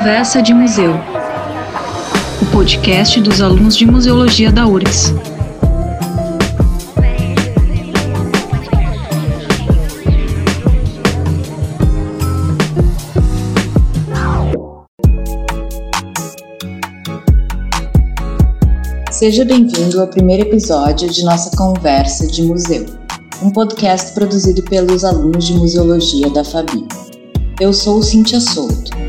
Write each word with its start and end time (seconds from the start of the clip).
Conversa 0.00 0.40
de 0.40 0.54
Museu, 0.54 0.94
o 2.40 2.46
podcast 2.52 3.20
dos 3.20 3.42
alunos 3.42 3.76
de 3.76 3.84
Museologia 3.84 4.50
da 4.50 4.66
URGS. 4.66 5.12
Seja 19.10 19.44
bem-vindo 19.44 20.00
ao 20.00 20.08
primeiro 20.08 20.44
episódio 20.44 21.10
de 21.10 21.22
nossa 21.22 21.54
Conversa 21.54 22.26
de 22.26 22.42
Museu, 22.42 22.86
um 23.42 23.50
podcast 23.50 24.14
produzido 24.14 24.62
pelos 24.62 25.04
alunos 25.04 25.46
de 25.46 25.52
Museologia 25.52 26.30
da 26.30 26.42
Fabi. 26.42 26.88
Eu 27.60 27.74
sou 27.74 28.02
Cintia 28.02 28.40
Souto. 28.40 28.99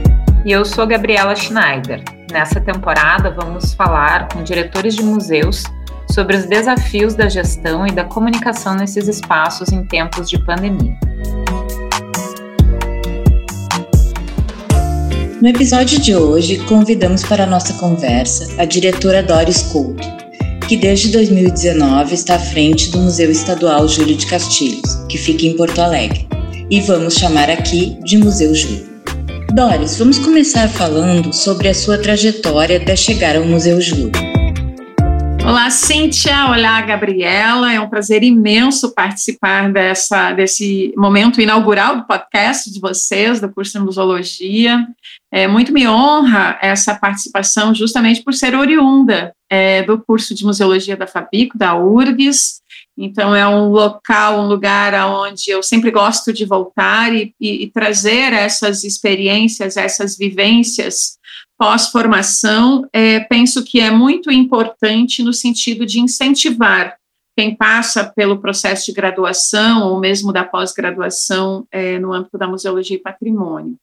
E 0.43 0.51
eu 0.51 0.65
sou 0.65 0.87
Gabriela 0.87 1.35
Schneider. 1.35 2.03
Nessa 2.31 2.59
temporada, 2.59 3.29
vamos 3.29 3.73
falar 3.73 4.27
com 4.29 4.43
diretores 4.43 4.95
de 4.95 5.03
museus 5.03 5.63
sobre 6.09 6.35
os 6.35 6.45
desafios 6.45 7.13
da 7.13 7.29
gestão 7.29 7.85
e 7.85 7.91
da 7.91 8.03
comunicação 8.05 8.75
nesses 8.75 9.07
espaços 9.07 9.71
em 9.71 9.85
tempos 9.85 10.27
de 10.27 10.43
pandemia. 10.43 10.97
No 15.39 15.47
episódio 15.47 15.99
de 15.99 16.15
hoje, 16.15 16.57
convidamos 16.65 17.23
para 17.23 17.43
a 17.43 17.47
nossa 17.47 17.73
conversa 17.75 18.59
a 18.59 18.65
diretora 18.65 19.21
Doris 19.21 19.61
Couto, 19.71 20.07
que 20.67 20.75
desde 20.75 21.11
2019 21.11 22.15
está 22.15 22.35
à 22.35 22.39
frente 22.39 22.89
do 22.89 22.97
Museu 22.97 23.29
Estadual 23.29 23.87
Júlio 23.87 24.15
de 24.15 24.25
Castilhos, 24.25 24.95
que 25.07 25.19
fica 25.19 25.45
em 25.45 25.55
Porto 25.55 25.79
Alegre. 25.79 26.27
E 26.67 26.81
vamos 26.81 27.15
chamar 27.15 27.49
aqui 27.49 27.99
de 28.03 28.17
Museu 28.17 28.55
Júlio. 28.55 28.90
Doris, 29.53 29.99
vamos 29.99 30.17
começar 30.17 30.69
falando 30.69 31.33
sobre 31.33 31.67
a 31.67 31.73
sua 31.73 31.97
trajetória 31.97 32.77
até 32.77 32.95
chegar 32.95 33.35
ao 33.35 33.43
Museu 33.43 33.81
Júlio. 33.81 34.11
Olá, 35.45 35.69
Cíntia. 35.69 36.45
Olá, 36.45 36.79
Gabriela. 36.81 37.73
É 37.73 37.79
um 37.79 37.89
prazer 37.89 38.23
imenso 38.23 38.93
participar 38.93 39.69
dessa, 39.69 40.31
desse 40.31 40.93
momento 40.95 41.41
inaugural 41.41 41.97
do 41.97 42.07
podcast 42.07 42.71
de 42.71 42.79
vocês, 42.79 43.41
do 43.41 43.51
curso 43.51 43.77
de 43.77 43.83
Museologia. 43.83 44.87
É, 45.29 45.47
muito 45.49 45.73
me 45.73 45.85
honra 45.85 46.57
essa 46.61 46.95
participação, 46.95 47.75
justamente 47.75 48.23
por 48.23 48.33
ser 48.33 48.55
oriunda 48.55 49.33
é, 49.49 49.83
do 49.83 49.99
curso 49.99 50.33
de 50.33 50.45
Museologia 50.45 50.95
da 50.95 51.07
Fabico, 51.07 51.57
da 51.57 51.75
URGS. 51.75 52.61
Então, 52.97 53.35
é 53.35 53.47
um 53.47 53.69
local, 53.69 54.41
um 54.41 54.47
lugar 54.47 54.93
onde 55.09 55.49
eu 55.49 55.63
sempre 55.63 55.91
gosto 55.91 56.31
de 56.33 56.45
voltar 56.45 57.13
e, 57.13 57.33
e, 57.39 57.63
e 57.63 57.71
trazer 57.71 58.33
essas 58.33 58.83
experiências, 58.83 59.77
essas 59.77 60.17
vivências 60.17 61.17
pós-formação, 61.57 62.87
é, 62.91 63.19
penso 63.19 63.63
que 63.63 63.79
é 63.79 63.91
muito 63.91 64.31
importante 64.31 65.23
no 65.23 65.31
sentido 65.31 65.85
de 65.85 65.99
incentivar 65.99 66.97
quem 67.37 67.55
passa 67.55 68.03
pelo 68.03 68.39
processo 68.39 68.87
de 68.87 68.93
graduação 68.93 69.87
ou 69.87 69.99
mesmo 69.99 70.33
da 70.33 70.43
pós-graduação 70.43 71.65
é, 71.71 71.97
no 71.99 72.13
âmbito 72.13 72.37
da 72.37 72.47
museologia 72.47 72.97
e 72.97 73.01
patrimônio. 73.01 73.75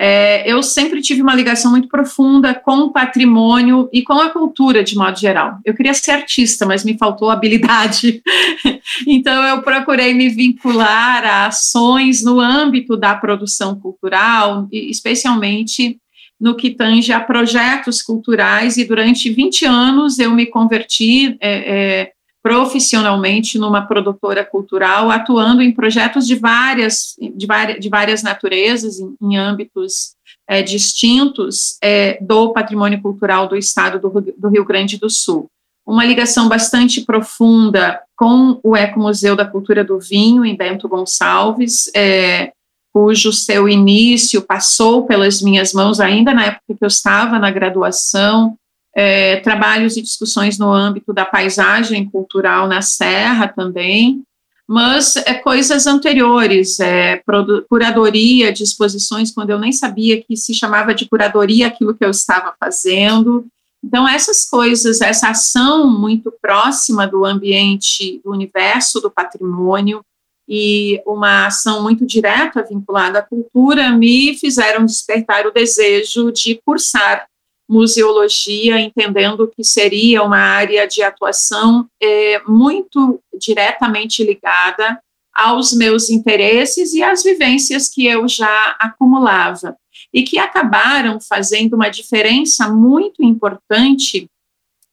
É, 0.00 0.48
eu 0.48 0.62
sempre 0.62 1.02
tive 1.02 1.22
uma 1.22 1.34
ligação 1.34 1.72
muito 1.72 1.88
profunda 1.88 2.54
com 2.54 2.76
o 2.82 2.92
patrimônio 2.92 3.88
e 3.92 4.02
com 4.02 4.12
a 4.12 4.30
cultura 4.30 4.84
de 4.84 4.96
modo 4.96 5.18
geral. 5.18 5.58
Eu 5.64 5.74
queria 5.74 5.92
ser 5.92 6.12
artista, 6.12 6.64
mas 6.64 6.84
me 6.84 6.96
faltou 6.96 7.28
habilidade. 7.28 8.22
então 9.08 9.42
eu 9.44 9.60
procurei 9.60 10.14
me 10.14 10.28
vincular 10.28 11.24
a 11.24 11.46
ações 11.46 12.22
no 12.22 12.38
âmbito 12.38 12.96
da 12.96 13.16
produção 13.16 13.74
cultural, 13.80 14.68
especialmente 14.70 15.98
no 16.40 16.54
que 16.54 16.70
tange 16.70 17.12
a 17.12 17.18
projetos 17.18 18.00
culturais, 18.00 18.76
e 18.76 18.84
durante 18.84 19.28
20 19.28 19.64
anos 19.66 20.20
eu 20.20 20.30
me 20.30 20.46
converti 20.46 21.36
é, 21.40 21.50
é, 21.50 22.12
profissionalmente 22.42 23.58
numa 23.58 23.86
produtora 23.86 24.44
cultural, 24.44 25.10
atuando 25.10 25.62
em 25.62 25.72
projetos 25.72 26.26
de 26.26 26.34
várias, 26.34 27.16
de 27.34 27.46
várias, 27.46 27.80
de 27.80 27.88
várias 27.88 28.22
naturezas, 28.22 28.98
em, 29.00 29.16
em 29.20 29.36
âmbitos 29.36 30.14
é, 30.48 30.62
distintos 30.62 31.76
é, 31.82 32.18
do 32.22 32.52
patrimônio 32.52 33.00
cultural 33.02 33.48
do 33.48 33.56
estado 33.56 33.98
do, 33.98 34.20
do 34.36 34.48
Rio 34.48 34.64
Grande 34.64 34.96
do 34.96 35.10
Sul. 35.10 35.50
Uma 35.86 36.04
ligação 36.04 36.48
bastante 36.48 37.00
profunda 37.00 38.00
com 38.14 38.60
o 38.62 38.76
Ecomuseu 38.76 39.34
da 39.34 39.46
Cultura 39.46 39.82
do 39.82 39.98
Vinho, 39.98 40.44
em 40.44 40.56
Bento 40.56 40.88
Gonçalves, 40.88 41.90
é, 41.94 42.52
cujo 42.92 43.32
seu 43.32 43.68
início 43.68 44.42
passou 44.42 45.06
pelas 45.06 45.40
minhas 45.40 45.72
mãos 45.72 46.00
ainda 46.00 46.34
na 46.34 46.46
época 46.46 46.74
que 46.78 46.84
eu 46.84 46.88
estava 46.88 47.38
na 47.38 47.50
graduação, 47.50 48.56
é, 49.00 49.36
trabalhos 49.36 49.96
e 49.96 50.02
discussões 50.02 50.58
no 50.58 50.72
âmbito 50.72 51.12
da 51.12 51.24
paisagem 51.24 52.04
cultural 52.10 52.66
na 52.66 52.82
Serra 52.82 53.46
também, 53.46 54.24
mas 54.66 55.14
é, 55.14 55.34
coisas 55.34 55.86
anteriores, 55.86 56.80
é, 56.80 57.22
curadoria 57.68 58.52
de 58.52 58.64
exposições, 58.64 59.30
quando 59.30 59.50
eu 59.50 59.58
nem 59.60 59.70
sabia 59.70 60.20
que 60.20 60.36
se 60.36 60.52
chamava 60.52 60.92
de 60.92 61.08
curadoria 61.08 61.68
aquilo 61.68 61.94
que 61.94 62.04
eu 62.04 62.10
estava 62.10 62.52
fazendo. 62.58 63.46
Então, 63.84 64.06
essas 64.08 64.44
coisas, 64.44 65.00
essa 65.00 65.28
ação 65.28 65.88
muito 65.88 66.32
próxima 66.42 67.06
do 67.06 67.24
ambiente, 67.24 68.20
do 68.24 68.32
universo 68.32 69.00
do 69.00 69.08
patrimônio, 69.12 70.04
e 70.48 71.00
uma 71.06 71.46
ação 71.46 71.84
muito 71.84 72.04
direta 72.04 72.66
vinculada 72.68 73.20
à 73.20 73.22
cultura 73.22 73.90
me 73.92 74.36
fizeram 74.36 74.84
despertar 74.84 75.46
o 75.46 75.52
desejo 75.52 76.32
de 76.32 76.60
cursar 76.66 77.28
museologia, 77.68 78.80
entendendo 78.80 79.46
que 79.54 79.62
seria 79.62 80.22
uma 80.22 80.38
área 80.38 80.86
de 80.86 81.02
atuação 81.02 81.86
é, 82.02 82.40
muito 82.46 83.20
diretamente 83.38 84.24
ligada 84.24 84.98
aos 85.34 85.72
meus 85.72 86.10
interesses 86.10 86.94
e 86.94 87.02
às 87.02 87.22
vivências 87.22 87.88
que 87.88 88.06
eu 88.06 88.26
já 88.26 88.76
acumulava, 88.80 89.76
e 90.12 90.22
que 90.22 90.38
acabaram 90.38 91.20
fazendo 91.20 91.74
uma 91.74 91.90
diferença 91.90 92.68
muito 92.68 93.22
importante 93.22 94.28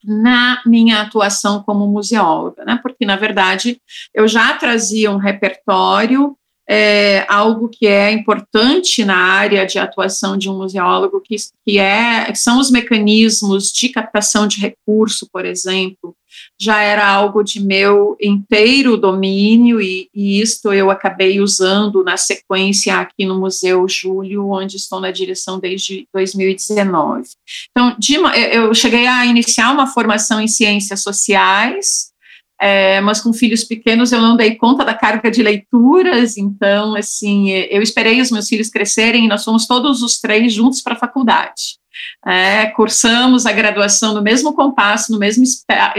na 0.03 0.61
minha 0.65 1.01
atuação 1.01 1.63
como 1.63 1.87
museóloga, 1.87 2.63
né? 2.63 2.79
Porque 2.83 3.05
na 3.05 3.15
verdade 3.15 3.81
eu 4.13 4.27
já 4.27 4.55
trazia 4.55 5.09
um 5.09 5.17
repertório, 5.17 6.37
é, 6.67 7.25
algo 7.29 7.69
que 7.69 7.85
é 7.85 8.11
importante 8.11 9.05
na 9.05 9.17
área 9.17 9.65
de 9.65 9.77
atuação 9.77 10.37
de 10.37 10.49
um 10.49 10.57
museólogo, 10.57 11.21
que, 11.21 11.35
que 11.65 11.77
é 11.77 12.25
que 12.25 12.37
são 12.37 12.59
os 12.59 12.71
mecanismos 12.71 13.71
de 13.71 13.89
captação 13.89 14.47
de 14.47 14.59
recurso, 14.59 15.29
por 15.31 15.45
exemplo, 15.45 16.15
já 16.59 16.81
era 16.81 17.07
algo 17.07 17.43
de 17.43 17.59
meu 17.59 18.17
inteiro 18.21 18.97
domínio 18.97 19.81
e, 19.81 20.09
e 20.13 20.41
isto 20.41 20.73
eu 20.73 20.89
acabei 20.89 21.39
usando 21.39 22.03
na 22.03 22.17
sequência 22.17 22.95
aqui 22.95 23.25
no 23.25 23.39
Museu 23.39 23.87
Júlio, 23.87 24.49
onde 24.49 24.77
estou 24.77 24.99
na 24.99 25.11
direção 25.11 25.59
desde 25.59 26.07
2019. 26.13 27.23
Então, 27.71 27.95
de, 27.97 28.15
eu 28.51 28.73
cheguei 28.73 29.07
a 29.07 29.25
iniciar 29.25 29.71
uma 29.71 29.87
formação 29.87 30.41
em 30.41 30.47
ciências 30.47 31.01
sociais, 31.01 32.11
é, 32.59 33.01
mas 33.01 33.19
com 33.19 33.33
filhos 33.33 33.63
pequenos 33.63 34.11
eu 34.11 34.21
não 34.21 34.37
dei 34.37 34.55
conta 34.55 34.85
da 34.85 34.93
carga 34.93 35.29
de 35.29 35.43
leituras, 35.43 36.37
então, 36.37 36.95
assim, 36.95 37.49
eu 37.49 37.81
esperei 37.81 38.21
os 38.21 38.31
meus 38.31 38.47
filhos 38.47 38.69
crescerem 38.69 39.25
e 39.25 39.27
nós 39.27 39.43
fomos 39.43 39.67
todos 39.67 40.01
os 40.01 40.19
três 40.19 40.53
juntos 40.53 40.81
para 40.81 40.93
a 40.93 40.99
faculdade. 40.99 41.77
É, 42.25 42.67
cursamos 42.67 43.45
a 43.45 43.51
graduação 43.51 44.13
no 44.13 44.21
mesmo 44.21 44.53
compasso, 44.53 45.11
no 45.11 45.19
mesmo, 45.19 45.43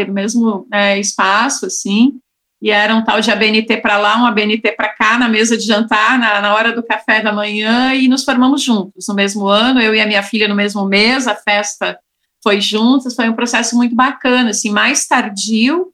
no 0.06 0.15
mesmo 0.15 0.66
é, 0.72 0.99
espaço, 0.99 1.66
assim, 1.66 2.15
e 2.61 2.71
era 2.71 2.95
um 2.95 3.05
tal 3.05 3.21
de 3.21 3.31
ABNT 3.31 3.77
para 3.78 3.99
lá, 3.99 4.16
um 4.19 4.27
ABNT 4.27 4.72
para 4.72 4.89
cá, 4.89 5.19
na 5.19 5.28
mesa 5.28 5.59
de 5.59 5.65
jantar, 5.65 6.19
na, 6.19 6.41
na 6.41 6.55
hora 6.55 6.72
do 6.72 6.83
café 6.83 7.21
da 7.21 7.33
manhã, 7.33 7.95
e 7.95 8.09
nos 8.09 8.25
formamos 8.25 8.63
juntos 8.63 9.07
no 9.09 9.15
mesmo 9.15 9.47
ano, 9.47 9.80
eu 9.80 9.95
e 9.95 10.01
a 10.01 10.07
minha 10.07 10.22
filha 10.22 10.48
no 10.48 10.54
mesmo 10.54 10.86
mês, 10.86 11.27
a 11.27 11.34
festa 11.34 11.98
foi 12.42 12.60
juntos, 12.60 13.15
foi 13.15 13.28
um 13.28 13.34
processo 13.34 13.77
muito 13.77 13.95
bacana, 13.95 14.51
assim, 14.51 14.71
mais 14.71 15.07
tardio 15.07 15.92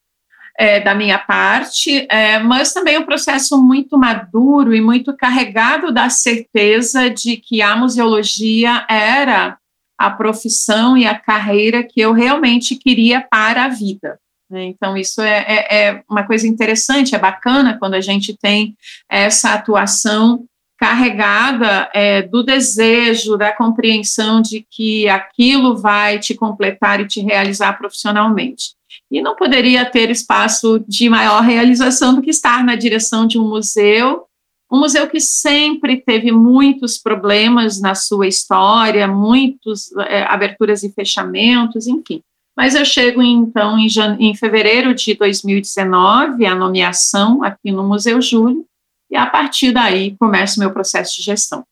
é, 0.63 0.79
da 0.79 0.95
minha 0.95 1.19
parte, 1.19 2.07
é, 2.09 2.39
mas 2.39 2.73
também 2.73 2.97
um 2.97 3.05
processo 3.05 3.61
muito 3.61 3.99
maduro 3.99 4.73
e 4.73 4.81
muito 4.81 5.13
carregado 5.13 5.91
da 5.91 6.09
certeza 6.09 7.11
de 7.11 7.37
que 7.37 7.61
a 7.61 7.75
museologia 7.75 8.87
era 8.89 9.59
a 9.99 10.09
profissão 10.09 10.97
e 10.97 11.05
a 11.05 11.19
carreira 11.19 11.83
que 11.83 12.01
eu 12.01 12.13
realmente 12.13 12.77
queria 12.77 13.21
para 13.21 13.65
a 13.65 13.69
vida. 13.69 14.21
Né? 14.49 14.67
Então, 14.67 14.97
isso 14.97 15.21
é, 15.21 15.45
é, 15.49 15.79
é, 15.79 16.03
uma 16.09 16.23
coisa 16.23 16.47
interessante, 16.47 17.17
é 17.17 17.19
bacana 17.19 17.77
quando 17.77 17.95
a 17.95 18.01
gente 18.01 18.37
tem 18.37 18.77
essa 19.11 19.55
atuação 19.55 20.45
carregada 20.79 21.91
é, 21.93 22.23
do 22.23 22.41
desejo, 22.45 23.37
da 23.37 23.53
compreensão 23.53 24.41
de 24.41 24.65
que 24.71 25.09
aquilo 25.09 25.77
vai 25.77 26.21
te 26.21 26.37
completar 26.37 27.01
e 27.01 27.09
te 27.09 27.21
realizar 27.21 27.73
profissionalmente. 27.73 28.81
E 29.13 29.21
não 29.21 29.37
poderia 29.37 29.85
ter 29.85 30.11
espaço 30.11 30.83
de 30.89 31.09
maior 31.09 31.43
realização 31.43 32.15
do 32.15 32.23
que 32.23 32.31
estar 32.31 32.65
na 32.65 32.75
direção 32.75 33.27
de 33.27 33.39
um 33.39 33.47
museu 33.47 34.27
um 34.73 34.79
museu 34.79 35.07
que 35.07 35.21
sempre 35.21 35.99
teve 35.99 36.33
muitos 36.33 36.97
problemas 36.97 37.79
na 37.79 37.95
sua 37.95 38.27
história, 38.27 39.07
muitas 39.07 39.93
é, 40.09 40.23
aberturas 40.23 40.83
e 40.83 40.91
fechamentos, 40.91 41.87
enfim. 41.87 42.23
Mas 42.57 42.75
eu 42.75 42.83
chego 42.83 43.23
então 43.23 43.79
em, 43.79 43.87
em 44.19 44.35
fevereiro 44.35 44.95
de 44.95 45.13
2019, 45.13 46.47
a 46.47 46.55
nomeação 46.55 47.45
aqui 47.45 47.71
no 47.71 47.87
Museu 47.87 48.23
Júlio, 48.23 48.65
e 49.11 49.17
a 49.17 49.27
partir 49.27 49.73
daí 49.73 50.17
começa 50.19 50.57
o 50.57 50.61
meu 50.61 50.73
processo 50.73 51.17
de 51.17 51.23
gestão. 51.23 51.63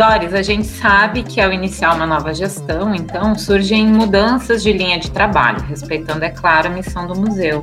Doris, 0.00 0.32
a 0.32 0.40
gente 0.40 0.66
sabe 0.66 1.22
que 1.22 1.42
ao 1.42 1.52
iniciar 1.52 1.94
uma 1.94 2.06
nova 2.06 2.32
gestão, 2.32 2.94
então, 2.94 3.36
surgem 3.36 3.86
mudanças 3.86 4.62
de 4.62 4.72
linha 4.72 4.98
de 4.98 5.10
trabalho, 5.10 5.60
respeitando, 5.60 6.24
é 6.24 6.30
claro, 6.30 6.68
a 6.68 6.70
missão 6.70 7.06
do 7.06 7.14
museu. 7.14 7.62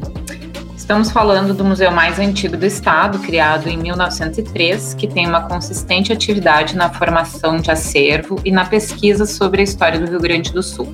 Estamos 0.77 1.09
falando 1.09 1.51
do 1.51 1.65
museu 1.65 1.89
mais 1.89 2.19
antigo 2.19 2.55
do 2.55 2.63
estado, 2.63 3.17
criado 3.17 3.67
em 3.67 3.75
1903, 3.75 4.93
que 4.93 5.07
tem 5.07 5.25
uma 5.25 5.47
consistente 5.47 6.13
atividade 6.13 6.75
na 6.75 6.91
formação 6.91 7.57
de 7.57 7.71
acervo 7.71 8.39
e 8.45 8.51
na 8.51 8.65
pesquisa 8.65 9.25
sobre 9.25 9.61
a 9.61 9.63
história 9.63 9.99
do 9.99 10.05
Rio 10.07 10.19
Grande 10.19 10.53
do 10.53 10.61
Sul. 10.61 10.93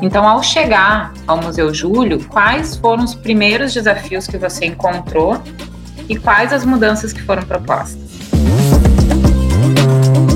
Então, 0.00 0.26
ao 0.26 0.42
chegar 0.42 1.12
ao 1.26 1.36
Museu 1.36 1.74
Júlio, 1.74 2.24
quais 2.30 2.76
foram 2.78 3.04
os 3.04 3.14
primeiros 3.14 3.74
desafios 3.74 4.26
que 4.26 4.38
você 4.38 4.64
encontrou 4.64 5.38
e 6.08 6.16
quais 6.16 6.50
as 6.50 6.64
mudanças 6.64 7.12
que 7.12 7.20
foram 7.20 7.42
propostas? 7.42 8.11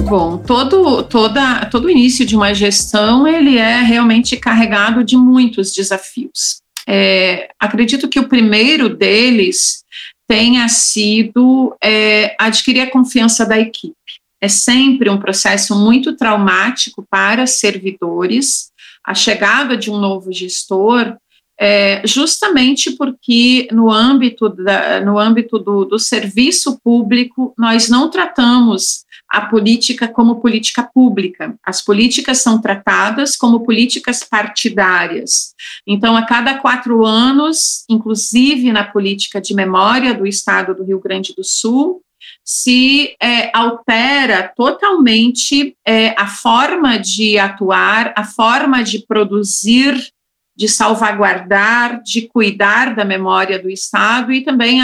Bom, 0.08 0.38
todo, 0.38 1.03
toda, 1.03 1.67
todo 1.67 1.91
início 1.91 2.25
de 2.25 2.37
uma 2.37 2.55
gestão 2.55 3.26
ele 3.26 3.58
é 3.58 3.81
realmente 3.81 4.37
carregado 4.37 5.03
de 5.03 5.17
muitos 5.17 5.73
desafios. 5.75 6.61
É, 6.87 7.49
acredito 7.58 8.08
que 8.08 8.20
o 8.20 8.29
primeiro 8.29 8.88
deles 8.88 9.82
tenha 10.29 10.69
sido 10.69 11.76
é, 11.82 12.37
adquirir 12.38 12.82
a 12.82 12.91
confiança 12.91 13.44
da 13.44 13.58
equipe. 13.58 13.97
É 14.41 14.47
sempre 14.47 15.11
um 15.11 15.19
processo 15.19 15.75
muito 15.75 16.17
traumático 16.17 17.05
para 17.11 17.44
servidores. 17.44 18.70
A 19.05 19.12
chegada 19.12 19.76
de 19.76 19.91
um 19.91 19.99
novo 19.99 20.32
gestor 20.32 21.17
é, 21.59 22.02
justamente 22.06 22.93
porque 22.93 23.67
no 23.73 23.91
âmbito, 23.91 24.49
da, 24.50 25.00
no 25.00 25.19
âmbito 25.19 25.59
do, 25.59 25.85
do, 25.85 25.99
serviço 25.99 26.79
público 26.85 27.55
nós 27.56 27.88
não 27.88 28.11
tratamos 28.11 29.06
a 29.28 29.43
política 29.43 30.08
como 30.08 30.40
política 30.40 30.82
pública. 30.82 31.55
As 31.64 31.82
políticas 31.82 32.38
são 32.38 32.61
tratadas 32.61 33.37
como 33.37 33.64
políticas 33.64 34.23
partidárias. 34.23 35.55
Então, 35.87 36.17
a 36.17 36.25
cada 36.25 36.58
quatro 36.58 37.05
anos, 37.05 37.84
inclusive 37.88 38.73
na 38.73 38.84
política 38.84 39.40
de 39.40 39.55
memória 39.55 40.14
do 40.14 40.26
Estado 40.26 40.75
do 40.75 40.84
Rio 40.84 41.00
Grande 41.00 41.34
do 41.34 41.44
Sul, 41.44 42.02
se 42.44 43.14
é, 43.20 43.50
altera 43.56 44.52
totalmente 44.56 45.76
é, 45.87 46.14
a 46.20 46.26
forma 46.26 46.96
de 46.96 47.38
atuar, 47.38 48.12
a 48.17 48.25
forma 48.25 48.82
de 48.82 49.05
produzir 49.06 50.12
de 50.56 50.69
salvaguardar, 50.69 52.03
de 52.03 52.23
cuidar 52.23 52.97
da 52.97 53.05
memória 53.05 53.58
do 53.58 53.69
Estado 53.69 54.32
e 54.32 54.43
também 54.43 54.81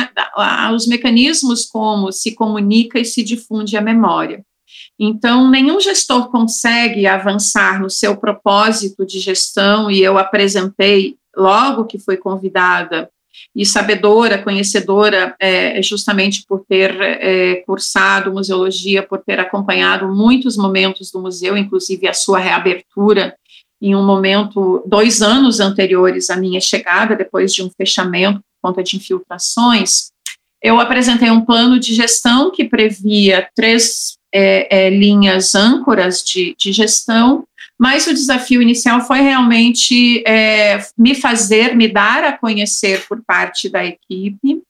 os 0.74 0.86
mecanismos 0.86 1.64
como 1.64 2.12
se 2.12 2.34
comunica 2.34 2.98
e 2.98 3.04
se 3.04 3.22
difunde 3.22 3.76
a 3.76 3.80
memória. 3.80 4.44
Então, 4.98 5.50
nenhum 5.50 5.80
gestor 5.80 6.30
consegue 6.30 7.06
avançar 7.06 7.80
no 7.80 7.88
seu 7.88 8.16
propósito 8.16 9.06
de 9.06 9.18
gestão, 9.18 9.90
e 9.90 10.00
eu 10.00 10.18
apresentei 10.18 11.16
logo 11.36 11.86
que 11.86 11.98
fui 11.98 12.16
convidada 12.16 13.10
e 13.56 13.64
sabedora, 13.64 14.42
conhecedora, 14.42 15.34
é, 15.40 15.82
justamente 15.82 16.44
por 16.46 16.64
ter 16.68 16.94
é, 17.00 17.56
cursado 17.66 18.32
museologia, 18.32 19.02
por 19.02 19.18
ter 19.18 19.40
acompanhado 19.40 20.06
muitos 20.08 20.56
momentos 20.56 21.10
do 21.10 21.20
museu, 21.20 21.56
inclusive 21.56 22.06
a 22.06 22.14
sua 22.14 22.38
reabertura 22.38 23.34
em 23.82 23.96
um 23.96 24.06
momento, 24.06 24.82
dois 24.86 25.20
anos 25.20 25.58
anteriores 25.58 26.30
à 26.30 26.36
minha 26.36 26.60
chegada, 26.60 27.16
depois 27.16 27.52
de 27.52 27.64
um 27.64 27.70
fechamento 27.70 28.38
por 28.38 28.68
conta 28.68 28.82
de 28.82 28.96
infiltrações, 28.96 30.12
eu 30.62 30.78
apresentei 30.78 31.28
um 31.28 31.44
plano 31.44 31.80
de 31.80 31.92
gestão 31.92 32.52
que 32.52 32.64
previa 32.64 33.48
três 33.56 34.16
é, 34.32 34.86
é, 34.86 34.90
linhas 34.90 35.56
âncoras 35.56 36.22
de, 36.22 36.54
de, 36.56 36.72
gestão, 36.72 37.44
mas 37.78 38.06
o 38.06 38.14
desafio 38.14 38.62
inicial 38.62 39.00
foi 39.00 39.20
realmente 39.20 40.22
é, 40.24 40.78
me 40.96 41.16
fazer, 41.16 41.74
me 41.74 41.88
dar 41.88 42.22
a 42.22 42.38
conhecer 42.38 43.04
por 43.08 43.20
parte 43.26 43.68
da 43.68 43.84
equipe. 43.84 44.62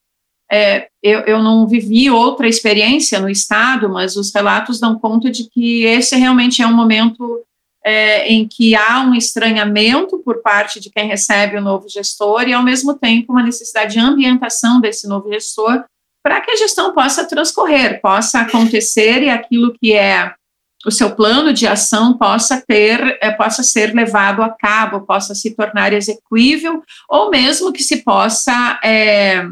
É, 0.51 0.87
eu, 1.01 1.19
eu 1.21 1.41
não 1.41 1.67
vivi 1.67 2.09
outra 2.09 2.47
experiência 2.47 3.19
no 3.19 3.29
Estado, 3.29 3.87
mas 3.87 4.15
os 4.15 4.33
relatos 4.33 4.79
dão 4.79 4.97
conta 4.97 5.29
de 5.29 5.47
que 5.49 5.83
esse 5.83 6.15
realmente 6.15 6.61
é 6.61 6.67
um 6.67 6.75
momento 6.75 7.43
é, 7.83 8.27
em 8.27 8.47
que 8.47 8.75
há 8.75 9.01
um 9.01 9.13
estranhamento 9.13 10.19
por 10.19 10.41
parte 10.41 10.79
de 10.79 10.89
quem 10.89 11.07
recebe 11.07 11.57
o 11.57 11.61
novo 11.61 11.89
gestor 11.89 12.43
e, 12.47 12.53
ao 12.53 12.63
mesmo 12.63 12.93
tempo, 12.93 13.33
uma 13.33 13.43
necessidade 13.43 13.93
de 13.93 13.99
ambientação 13.99 14.79
desse 14.79 15.07
novo 15.07 15.31
gestor 15.31 15.83
para 16.23 16.39
que 16.39 16.51
a 16.51 16.55
gestão 16.55 16.93
possa 16.93 17.27
transcorrer, 17.27 17.99
possa 18.01 18.39
acontecer 18.39 19.23
e 19.23 19.29
aquilo 19.29 19.73
que 19.73 19.93
é 19.93 20.33
o 20.85 20.91
seu 20.91 21.15
plano 21.15 21.53
de 21.53 21.65
ação 21.65 22.17
possa 22.17 22.61
ter, 22.65 23.17
é, 23.21 23.31
possa 23.31 23.63
ser 23.63 23.93
levado 23.93 24.41
a 24.41 24.49
cabo, 24.49 25.05
possa 25.05 25.33
se 25.33 25.55
tornar 25.55 25.93
execuível, 25.93 26.81
ou 27.09 27.29
mesmo 27.29 27.71
que 27.71 27.81
se 27.81 28.03
possa 28.03 28.79
é, 28.83 29.45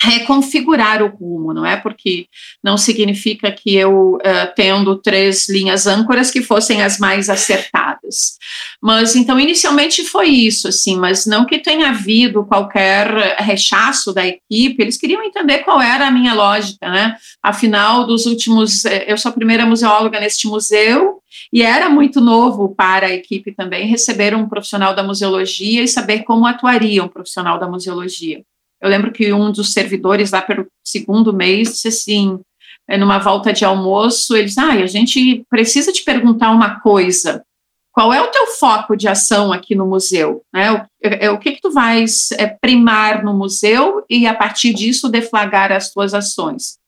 reconfigurar 0.00 1.02
o 1.02 1.08
rumo, 1.08 1.52
não 1.52 1.66
é? 1.66 1.76
Porque 1.76 2.26
não 2.62 2.76
significa 2.76 3.50
que 3.50 3.74
eu, 3.74 4.14
uh, 4.14 4.54
tendo 4.54 4.96
três 4.96 5.48
linhas 5.48 5.86
âncoras, 5.86 6.30
que 6.30 6.40
fossem 6.40 6.82
as 6.82 6.98
mais 6.98 7.28
acertadas. 7.28 8.38
Mas, 8.80 9.16
então, 9.16 9.40
inicialmente 9.40 10.04
foi 10.04 10.28
isso, 10.28 10.68
assim, 10.68 10.96
mas 10.96 11.26
não 11.26 11.44
que 11.44 11.58
tenha 11.58 11.88
havido 11.88 12.44
qualquer 12.44 13.36
rechaço 13.38 14.12
da 14.12 14.24
equipe, 14.24 14.80
eles 14.80 14.96
queriam 14.96 15.22
entender 15.22 15.58
qual 15.58 15.80
era 15.80 16.06
a 16.06 16.10
minha 16.10 16.32
lógica, 16.32 16.88
né? 16.88 17.16
Afinal, 17.42 18.06
dos 18.06 18.24
últimos, 18.26 18.84
eh, 18.84 19.04
eu 19.08 19.18
sou 19.18 19.30
a 19.30 19.34
primeira 19.34 19.66
museóloga 19.66 20.20
neste 20.20 20.46
museu, 20.46 21.18
e 21.52 21.62
era 21.62 21.88
muito 21.88 22.20
novo 22.20 22.74
para 22.74 23.06
a 23.08 23.12
equipe 23.12 23.52
também 23.52 23.86
receber 23.86 24.34
um 24.34 24.48
profissional 24.48 24.94
da 24.94 25.02
museologia 25.02 25.82
e 25.82 25.88
saber 25.88 26.22
como 26.22 26.46
atuaria 26.46 27.02
um 27.02 27.08
profissional 27.08 27.58
da 27.58 27.68
museologia. 27.68 28.42
Eu 28.80 28.88
lembro 28.88 29.12
que 29.12 29.32
um 29.32 29.50
dos 29.50 29.72
servidores 29.72 30.30
lá 30.30 30.40
pelo 30.40 30.66
segundo 30.84 31.32
mês 31.32 31.72
disse 31.72 31.88
assim, 31.88 32.40
é, 32.88 32.96
numa 32.96 33.18
volta 33.18 33.52
de 33.52 33.64
almoço, 33.64 34.36
eles, 34.36 34.56
ah, 34.56 34.72
a 34.72 34.86
gente 34.86 35.44
precisa 35.50 35.92
te 35.92 36.02
perguntar 36.02 36.50
uma 36.50 36.80
coisa. 36.80 37.44
Qual 37.92 38.14
é 38.14 38.22
o 38.22 38.28
teu 38.28 38.46
foco 38.46 38.96
de 38.96 39.08
ação 39.08 39.52
aqui 39.52 39.74
no 39.74 39.86
museu? 39.86 40.42
Né? 40.52 40.72
O, 40.72 40.86
é, 41.02 41.30
o 41.30 41.38
que 41.38 41.52
que 41.52 41.60
tu 41.60 41.70
vais 41.70 42.30
é, 42.32 42.46
primar 42.46 43.24
no 43.24 43.34
museu 43.34 44.04
e 44.08 44.26
a 44.26 44.34
partir 44.34 44.72
disso 44.72 45.08
deflagrar 45.08 45.72
as 45.72 45.92
tuas 45.92 46.14
ações? 46.14 46.78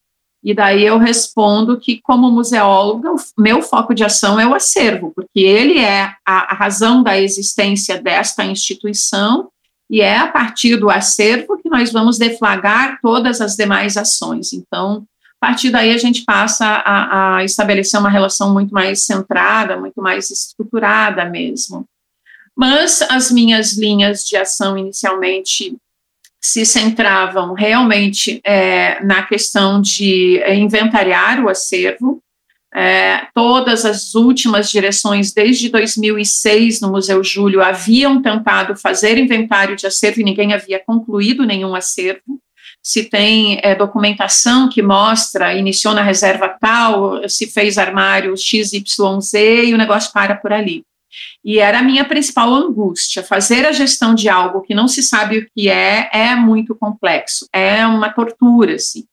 E 0.42 0.54
daí 0.54 0.86
eu 0.86 0.96
respondo 0.96 1.78
que, 1.78 2.00
como 2.00 2.30
museóloga, 2.30 3.12
o 3.12 3.16
meu 3.36 3.60
foco 3.60 3.94
de 3.94 4.02
ação 4.02 4.40
é 4.40 4.46
o 4.46 4.54
acervo, 4.54 5.12
porque 5.14 5.40
ele 5.40 5.78
é 5.78 6.14
a, 6.26 6.52
a 6.52 6.54
razão 6.54 7.02
da 7.02 7.20
existência 7.20 8.00
desta 8.00 8.42
instituição 8.42 9.50
e 9.90 10.00
é 10.00 10.16
a 10.16 10.28
partir 10.28 10.76
do 10.76 10.88
acervo 10.88 11.58
que 11.58 11.68
nós 11.68 11.90
vamos 11.90 12.16
deflagrar 12.16 13.00
todas 13.02 13.40
as 13.40 13.56
demais 13.56 13.96
ações. 13.96 14.52
Então, 14.52 15.04
a 15.40 15.46
partir 15.48 15.70
daí 15.70 15.92
a 15.92 15.98
gente 15.98 16.22
passa 16.24 16.64
a, 16.64 17.38
a 17.38 17.44
estabelecer 17.44 17.98
uma 17.98 18.08
relação 18.08 18.52
muito 18.52 18.72
mais 18.72 19.04
centrada, 19.04 19.76
muito 19.76 20.00
mais 20.00 20.30
estruturada 20.30 21.24
mesmo. 21.24 21.84
Mas 22.56 23.02
as 23.02 23.32
minhas 23.32 23.72
linhas 23.72 24.24
de 24.24 24.36
ação 24.36 24.78
inicialmente 24.78 25.76
se 26.40 26.64
centravam 26.64 27.52
realmente 27.52 28.40
é, 28.44 29.02
na 29.04 29.24
questão 29.24 29.80
de 29.80 30.40
inventariar 30.48 31.44
o 31.44 31.48
acervo, 31.48 32.22
é, 32.74 33.26
todas 33.34 33.84
as 33.84 34.14
últimas 34.14 34.70
direções, 34.70 35.32
desde 35.32 35.68
2006, 35.68 36.80
no 36.80 36.90
Museu 36.90 37.22
Júlio, 37.24 37.62
haviam 37.62 38.22
tentado 38.22 38.76
fazer 38.76 39.18
inventário 39.18 39.74
de 39.74 39.86
acervo 39.86 40.20
e 40.20 40.24
ninguém 40.24 40.52
havia 40.52 40.78
concluído 40.78 41.44
nenhum 41.44 41.74
acervo. 41.74 42.40
Se 42.82 43.04
tem 43.04 43.58
é, 43.62 43.74
documentação 43.74 44.68
que 44.68 44.82
mostra, 44.82 45.54
iniciou 45.54 45.92
na 45.92 46.02
reserva 46.02 46.48
tal, 46.48 47.28
se 47.28 47.46
fez 47.46 47.76
armário 47.76 48.36
XYZ 48.36 49.34
e 49.64 49.74
o 49.74 49.78
negócio 49.78 50.12
para 50.12 50.36
por 50.36 50.52
ali. 50.52 50.84
E 51.44 51.58
era 51.58 51.80
a 51.80 51.82
minha 51.82 52.04
principal 52.04 52.54
angústia. 52.54 53.22
Fazer 53.22 53.66
a 53.66 53.72
gestão 53.72 54.14
de 54.14 54.28
algo 54.28 54.62
que 54.62 54.74
não 54.74 54.86
se 54.86 55.02
sabe 55.02 55.38
o 55.38 55.46
que 55.54 55.68
é, 55.68 56.08
é 56.12 56.36
muito 56.36 56.74
complexo, 56.74 57.48
é 57.52 57.84
uma 57.86 58.10
tortura, 58.10 58.74
assim. 58.74 59.04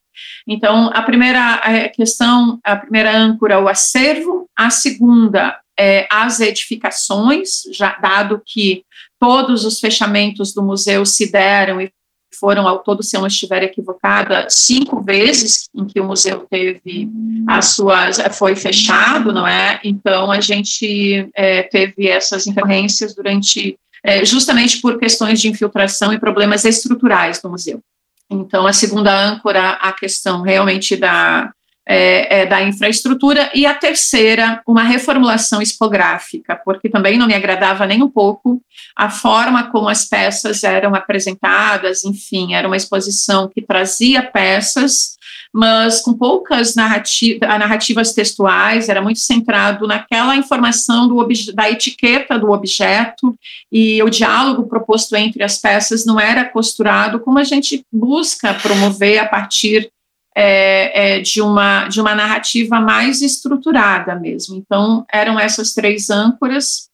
Então, 0.48 0.90
a 0.94 1.02
primeira 1.02 1.90
questão, 1.96 2.60
a 2.64 2.76
primeira 2.76 3.16
âncora, 3.16 3.60
o 3.60 3.68
acervo, 3.68 4.50
a 4.56 4.70
segunda 4.70 5.60
é 5.80 6.08
as 6.10 6.40
edificações, 6.40 7.62
já 7.72 7.98
dado 8.02 8.42
que 8.46 8.84
todos 9.20 9.64
os 9.64 9.80
fechamentos 9.80 10.54
do 10.54 10.64
museu 10.64 11.06
se 11.06 11.32
deram 11.32 11.80
e 11.80 11.92
foram 12.40 12.68
ao 12.68 12.80
todo, 12.80 13.04
se 13.04 13.16
eu 13.16 13.22
não 13.22 13.28
estiver 13.28 13.64
equivocada, 13.64 14.48
cinco 14.50 15.02
vezes 15.02 15.68
em 15.74 15.86
que 15.86 16.00
o 16.00 16.04
museu 16.04 16.46
teve 16.50 17.10
as 17.48 17.70
suas, 17.70 18.18
foi 18.38 18.56
fechado, 18.56 19.34
não 19.34 19.48
é? 19.48 19.80
Então, 19.84 20.32
a 20.32 20.40
gente 20.40 21.30
é, 21.36 21.64
teve 21.64 22.08
essas 22.08 22.46
intercorrências 22.46 23.16
durante, 23.16 23.78
é, 24.04 24.24
justamente 24.26 24.82
por 24.82 25.00
questões 25.00 25.40
de 25.40 25.48
infiltração 25.48 26.14
e 26.14 26.20
problemas 26.20 26.66
estruturais 26.66 27.42
do 27.42 27.50
museu. 27.50 27.82
Então, 28.30 28.68
a 28.68 28.74
segunda 28.74 29.12
âncora, 29.12 29.72
a 29.82 29.92
questão 29.94 30.42
realmente 30.42 30.96
da, 30.96 31.52
é, 31.88 32.42
é, 32.42 32.46
da 32.46 32.62
infraestrutura, 32.62 33.50
e 33.54 33.66
a 33.66 33.74
terceira, 33.74 34.62
uma 34.68 34.84
reformulação 34.84 35.62
expográfica, 35.62 36.60
porque 36.66 36.90
também 36.90 37.18
não 37.18 37.28
me 37.28 37.34
agradava 37.34 37.86
nem 37.86 38.04
um 38.04 38.10
pouco 38.10 38.62
a 38.96 39.10
forma 39.10 39.72
como 39.72 39.88
as 39.88 40.04
peças 40.04 40.64
eram 40.64 40.94
apresentadas, 40.94 42.04
enfim, 42.04 42.54
era 42.54 42.68
uma 42.68 42.76
exposição 42.76 43.48
que 43.48 43.62
trazia 43.62 44.22
peças, 44.22 45.17
mas 45.54 46.02
com 46.02 46.14
poucas 46.14 46.76
narrativa, 46.76 47.46
narrativas 47.58 48.14
textuais, 48.14 48.90
era 48.90 49.02
muito 49.02 49.20
centrado 49.20 49.88
naquela 49.88 50.36
informação 50.36 51.08
do 51.08 51.28
da 51.54 51.70
etiqueta 51.70 52.38
do 52.38 52.52
objeto, 52.52 53.36
e 53.72 54.02
o 54.04 54.10
diálogo 54.10 54.68
proposto 54.68 55.16
entre 55.16 55.44
as 55.44 55.58
peças 55.58 56.06
não 56.06 56.20
era 56.20 56.46
costurado 56.46 57.20
como 57.20 57.40
a 57.40 57.44
gente 57.44 57.86
busca 57.92 58.54
promover 58.54 59.20
a 59.20 59.26
partir 59.26 59.92
é, 60.36 61.18
é, 61.18 61.20
de, 61.22 61.42
uma, 61.42 61.88
de 61.88 62.00
uma 62.00 62.14
narrativa 62.14 62.80
mais 62.80 63.22
estruturada 63.22 64.16
mesmo. 64.16 64.56
Então, 64.56 65.04
eram 65.12 65.40
essas 65.40 65.74
três 65.74 66.12
âncoras, 66.12 66.88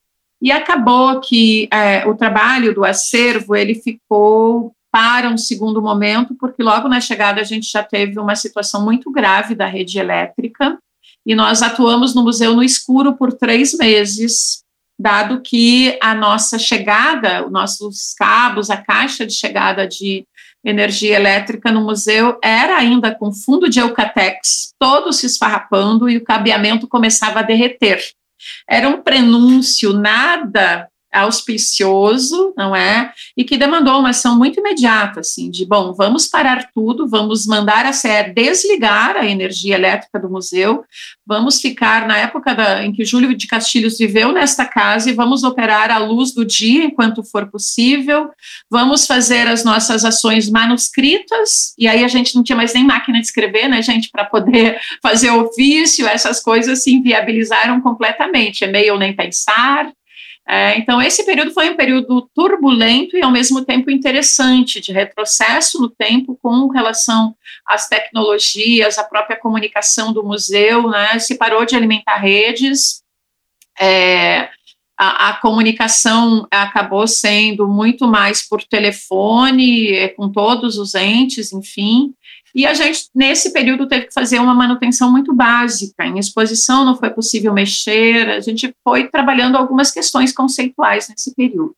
e 0.43 0.51
acabou 0.51 1.21
que 1.21 1.69
é, 1.71 2.05
o 2.05 2.15
trabalho 2.15 2.75
do 2.75 2.83
acervo 2.83 3.55
ele 3.55 3.75
ficou 3.75 4.75
para 4.93 5.27
um 5.27 5.39
segundo 5.39 5.81
momento, 5.81 6.35
porque 6.35 6.61
logo 6.61 6.87
na 6.87 7.01
chegada 7.01 7.41
a 7.41 7.43
gente 7.43 7.67
já 7.67 7.81
teve 7.81 8.19
uma 8.19 8.35
situação 8.35 8.85
muito 8.85 9.11
grave 9.11 9.55
da 9.55 9.65
rede 9.65 9.97
elétrica, 9.97 10.77
e 11.25 11.33
nós 11.33 11.63
atuamos 11.63 12.13
no 12.13 12.21
museu 12.21 12.53
no 12.53 12.61
escuro 12.61 13.13
por 13.13 13.33
três 13.33 13.75
meses, 13.75 14.61
dado 14.99 15.41
que 15.41 15.97
a 15.99 16.13
nossa 16.13 16.59
chegada, 16.59 17.43
os 17.43 17.51
nossos 17.51 18.13
cabos, 18.13 18.69
a 18.69 18.77
caixa 18.77 19.25
de 19.25 19.33
chegada 19.33 19.87
de 19.87 20.27
energia 20.63 21.15
elétrica 21.15 21.71
no 21.71 21.81
museu 21.81 22.37
era 22.43 22.77
ainda 22.77 23.15
com 23.15 23.33
fundo 23.33 23.67
de 23.67 23.79
eucatex, 23.79 24.73
todo 24.79 25.11
se 25.11 25.25
esfarrapando 25.25 26.07
e 26.07 26.17
o 26.17 26.23
cabeamento 26.23 26.87
começava 26.87 27.39
a 27.39 27.43
derreter. 27.43 27.99
Era 28.69 28.87
um 28.87 29.01
prenúncio 29.01 29.91
nada 29.91 30.87
auspicioso, 31.13 32.53
não 32.57 32.75
é? 32.75 33.11
E 33.37 33.43
que 33.43 33.57
demandou 33.57 33.99
uma 33.99 34.09
ação 34.09 34.37
muito 34.37 34.59
imediata, 34.59 35.19
assim, 35.19 35.49
de, 35.49 35.65
bom, 35.65 35.93
vamos 35.93 36.27
parar 36.27 36.69
tudo, 36.73 37.07
vamos 37.07 37.45
mandar 37.45 37.85
a 37.85 37.93
SER 37.93 38.33
desligar 38.33 39.15
a 39.15 39.25
energia 39.25 39.75
elétrica 39.75 40.19
do 40.19 40.29
museu, 40.29 40.83
vamos 41.25 41.61
ficar 41.61 42.07
na 42.07 42.17
época 42.17 42.53
da, 42.53 42.83
em 42.83 42.91
que 42.91 43.05
Júlio 43.05 43.35
de 43.35 43.47
Castilhos 43.47 43.97
viveu 43.97 44.31
nesta 44.31 44.65
casa 44.65 45.09
e 45.09 45.13
vamos 45.13 45.43
operar 45.43 45.91
a 45.91 45.97
luz 45.97 46.33
do 46.33 46.43
dia 46.43 46.83
enquanto 46.83 47.23
for 47.23 47.49
possível, 47.49 48.29
vamos 48.69 49.05
fazer 49.05 49.47
as 49.47 49.63
nossas 49.63 50.03
ações 50.03 50.49
manuscritas, 50.49 51.73
e 51.77 51.87
aí 51.87 52.03
a 52.03 52.07
gente 52.07 52.35
não 52.35 52.43
tinha 52.43 52.55
mais 52.55 52.73
nem 52.73 52.83
máquina 52.83 53.19
de 53.19 53.25
escrever, 53.25 53.67
né, 53.67 53.81
gente, 53.81 54.09
para 54.09 54.25
poder 54.25 54.79
fazer 55.01 55.29
ofício, 55.31 56.07
essas 56.07 56.41
coisas 56.41 56.83
se 56.83 56.93
inviabilizaram 56.93 57.81
completamente, 57.81 58.63
e-mail 58.63 58.97
nem 58.97 59.15
pensar, 59.15 59.91
é, 60.47 60.77
então, 60.77 61.01
esse 61.01 61.25
período 61.25 61.53
foi 61.53 61.69
um 61.69 61.77
período 61.77 62.29
turbulento 62.35 63.15
e, 63.15 63.23
ao 63.23 63.31
mesmo 63.31 63.63
tempo, 63.63 63.89
interessante, 63.89 64.81
de 64.81 64.91
retrocesso 64.91 65.79
no 65.79 65.89
tempo 65.89 66.37
com 66.41 66.67
relação 66.67 67.33
às 67.65 67.87
tecnologias, 67.87 68.97
à 68.97 69.05
própria 69.05 69.39
comunicação 69.39 70.11
do 70.11 70.23
museu, 70.23 70.89
né, 70.89 71.17
se 71.17 71.37
parou 71.37 71.65
de 71.65 71.75
alimentar 71.75 72.17
redes, 72.17 73.01
é, 73.79 74.49
a, 74.97 75.29
a, 75.29 75.33
comunicação 75.37 76.45
acabou 76.51 77.07
sendo 77.07 77.67
muito 77.67 78.05
mais 78.05 78.47
por 78.47 78.61
telefone, 78.63 79.93
é, 79.93 80.09
com 80.09 80.29
todos 80.29 80.77
os 80.77 80.93
entes, 80.93 81.53
enfim, 81.53 82.13
e 82.55 82.67
a 82.67 82.73
gente, 82.73 83.09
nesse 83.15 83.51
período, 83.51 83.87
teve 83.87 84.05
que 84.05 84.13
fazer 84.13 84.39
uma 84.39 84.53
manutenção 84.53 85.11
muito 85.11 85.33
básica. 85.33 86.05
Em 86.05 86.19
exposição 86.19 86.85
não 86.85 86.95
foi 86.95 87.09
possível 87.09 87.51
mexer, 87.51 88.29
a 88.29 88.39
gente 88.39 88.73
foi 88.83 89.07
trabalhando 89.07 89.57
algumas 89.57 89.89
questões 89.89 90.31
conceituais 90.31 91.09
nesse 91.09 91.33
período. 91.33 91.75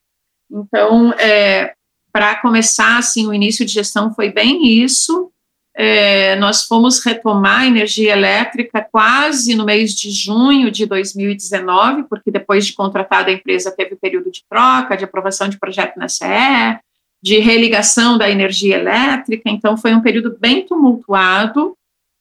Então, 0.52 1.14
é, 1.14 1.74
para 2.12 2.36
começar, 2.36 2.98
assim, 2.98 3.26
o 3.26 3.34
início 3.34 3.66
de 3.66 3.72
gestão 3.72 4.14
foi 4.14 4.32
bem 4.32 4.84
isso. 4.84 5.32
É, 5.78 6.36
nós 6.38 6.64
fomos 6.64 7.04
retomar 7.04 7.62
a 7.62 7.68
energia 7.68 8.14
elétrica 8.14 8.86
quase 8.90 9.56
no 9.56 9.66
mês 9.66 9.94
de 9.94 10.10
junho 10.10 10.72
de 10.72 10.86
2019, 10.86 12.04
porque 12.04 12.32
depois 12.32 12.66
de 12.66 12.74
contratada 12.74 13.30
a 13.30 13.34
empresa 13.34 13.76
teve 13.76 13.96
período 13.96 14.32
de 14.32 14.44
troca, 14.50 14.96
de 14.96 15.04
aprovação 15.04 15.50
de 15.50 15.60
projeto 15.60 15.98
na 15.98 16.08
CE, 16.08 16.80
de 17.26 17.40
religação 17.40 18.20
da 18.20 18.30
energia 18.30 18.76
elétrica, 18.76 19.50
então 19.50 19.76
foi 19.76 19.96
um 19.96 20.00
período 20.00 20.38
bem 20.40 20.64
tumultuado, 20.64 21.76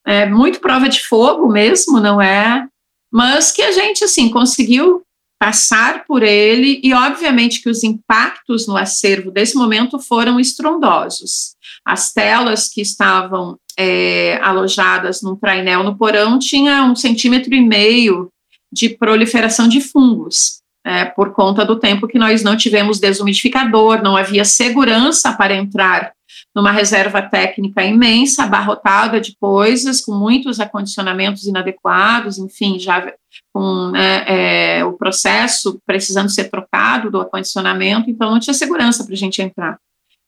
é, 0.06 0.25
muito 0.25 0.61
prova 0.61 0.88
de 0.88 1.06
fogo 1.06 1.46
mesmo, 1.46 2.00
não 2.00 2.23
é? 2.23 2.66
Mas 3.12 3.52
que 3.52 3.61
a 3.61 3.70
gente, 3.70 4.02
assim, 4.02 4.30
conseguiu 4.30 5.02
passar 5.38 6.06
por 6.06 6.23
ele 6.23 6.80
e, 6.82 6.94
obviamente, 6.94 7.61
que 7.61 7.68
os 7.68 7.84
impactos 7.84 8.66
no 8.66 8.78
acervo 8.78 9.30
desse 9.30 9.56
momento 9.56 9.99
foram 9.99 10.40
estrondosos. 10.40 11.54
As 11.84 12.11
telas 12.14 12.70
que 12.70 12.80
estavam 12.80 13.58
é, 13.78 14.38
alojadas 14.42 15.20
num 15.20 15.37
trainel 15.37 15.82
no 15.82 15.99
porão 15.99 16.38
tinha 16.38 16.82
um 16.82 16.96
centímetro 16.96 17.54
e 17.54 17.61
meio 17.61 18.30
de 18.73 18.88
proliferação 18.88 19.68
de 19.68 19.82
fungos 19.82 20.63
é, 20.85 21.05
por 21.07 21.33
conta 21.33 21.64
do 21.64 21.79
tempo 21.79 22.07
que 22.07 22.19
nós 22.19 22.43
não 22.43 22.57
tivemos 22.57 23.00
desumidificador, 23.00 24.03
não 24.03 24.17
havia 24.17 24.45
segurança 24.45 25.33
para 25.33 25.55
entrar 25.55 26.12
numa 26.55 26.71
reserva 26.71 27.23
técnica 27.23 27.83
imensa, 27.83 28.45
abarrotada 28.45 29.21
de 29.21 29.37
coisas, 29.41 30.00
com 30.00 30.12
muitos 30.12 30.61
acondicionamentos 30.61 31.47
inadequados, 31.47 32.38
enfim, 32.38 32.79
já 32.79 33.12
com 33.53 33.91
né, 33.91 34.25
é, 34.26 34.85
o 34.85 34.93
processo 34.93 35.81
precisando 35.87 36.29
ser 36.29 36.50
trocado 36.50 37.11
do 37.11 37.21
acondicionamento, 37.21 38.11
então 38.11 38.31
não 38.31 38.41
tinha 38.41 38.55
segurança 38.55 39.05
para 39.05 39.14
a 39.14 39.17
gente 39.19 39.41
entrar. 39.41 39.79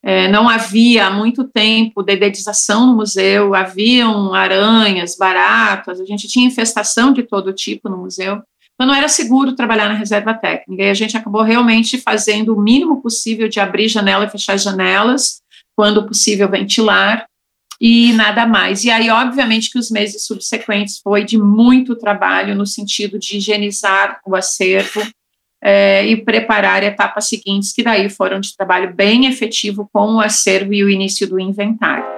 É, 0.02 0.28
não 0.28 0.48
havia 0.48 1.06
há 1.06 1.10
muito 1.10 1.44
tempo 1.44 2.02
dedetização 2.02 2.86
no 2.86 2.94
museu, 2.94 3.54
haviam 3.54 4.32
aranhas, 4.34 5.16
baratas, 5.16 6.00
a 6.00 6.04
gente 6.04 6.28
tinha 6.28 6.46
infestação 6.46 7.12
de 7.12 7.24
todo 7.24 7.52
tipo 7.52 7.88
no 7.88 7.96
museu. 7.96 8.40
Então, 8.76 8.86
não 8.86 8.94
era 8.94 9.08
seguro 9.08 9.56
trabalhar 9.56 9.88
na 9.88 9.94
reserva 9.94 10.34
técnica. 10.34 10.82
E 10.82 10.90
a 10.90 10.94
gente 10.94 11.16
acabou 11.16 11.42
realmente 11.42 11.98
fazendo 11.98 12.54
o 12.54 12.60
mínimo 12.60 13.00
possível 13.00 13.48
de 13.48 13.58
abrir 13.58 13.88
janela 13.88 14.26
e 14.26 14.30
fechar 14.30 14.58
janelas, 14.58 15.40
quando 15.74 16.06
possível 16.06 16.48
ventilar, 16.48 17.26
e 17.80 18.12
nada 18.12 18.46
mais. 18.46 18.84
E 18.84 18.90
aí, 18.90 19.10
obviamente, 19.10 19.70
que 19.70 19.78
os 19.78 19.90
meses 19.90 20.26
subsequentes 20.26 20.98
foi 20.98 21.24
de 21.24 21.38
muito 21.38 21.96
trabalho 21.96 22.54
no 22.54 22.66
sentido 22.66 23.18
de 23.18 23.38
higienizar 23.38 24.20
o 24.26 24.34
acervo 24.34 25.02
é, 25.62 26.06
e 26.06 26.16
preparar 26.16 26.82
etapas 26.82 27.28
seguintes, 27.28 27.72
que 27.72 27.82
daí 27.82 28.08
foram 28.08 28.40
de 28.40 28.54
trabalho 28.54 28.94
bem 28.94 29.26
efetivo 29.26 29.88
com 29.92 30.14
o 30.14 30.20
acervo 30.20 30.72
e 30.72 30.84
o 30.84 30.90
início 30.90 31.28
do 31.28 31.40
inventário. 31.40 32.15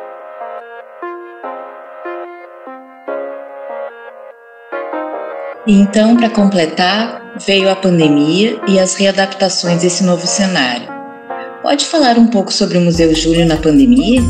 Então, 5.70 6.16
para 6.16 6.30
completar, 6.30 7.34
veio 7.46 7.70
a 7.70 7.76
pandemia 7.76 8.58
e 8.66 8.78
as 8.78 8.94
readaptações 8.94 9.82
desse 9.82 10.02
novo 10.02 10.26
cenário. 10.26 10.88
Pode 11.60 11.84
falar 11.84 12.16
um 12.16 12.26
pouco 12.26 12.50
sobre 12.50 12.78
o 12.78 12.80
Museu 12.80 13.14
Júlio 13.14 13.44
na 13.44 13.58
pandemia? 13.58 14.22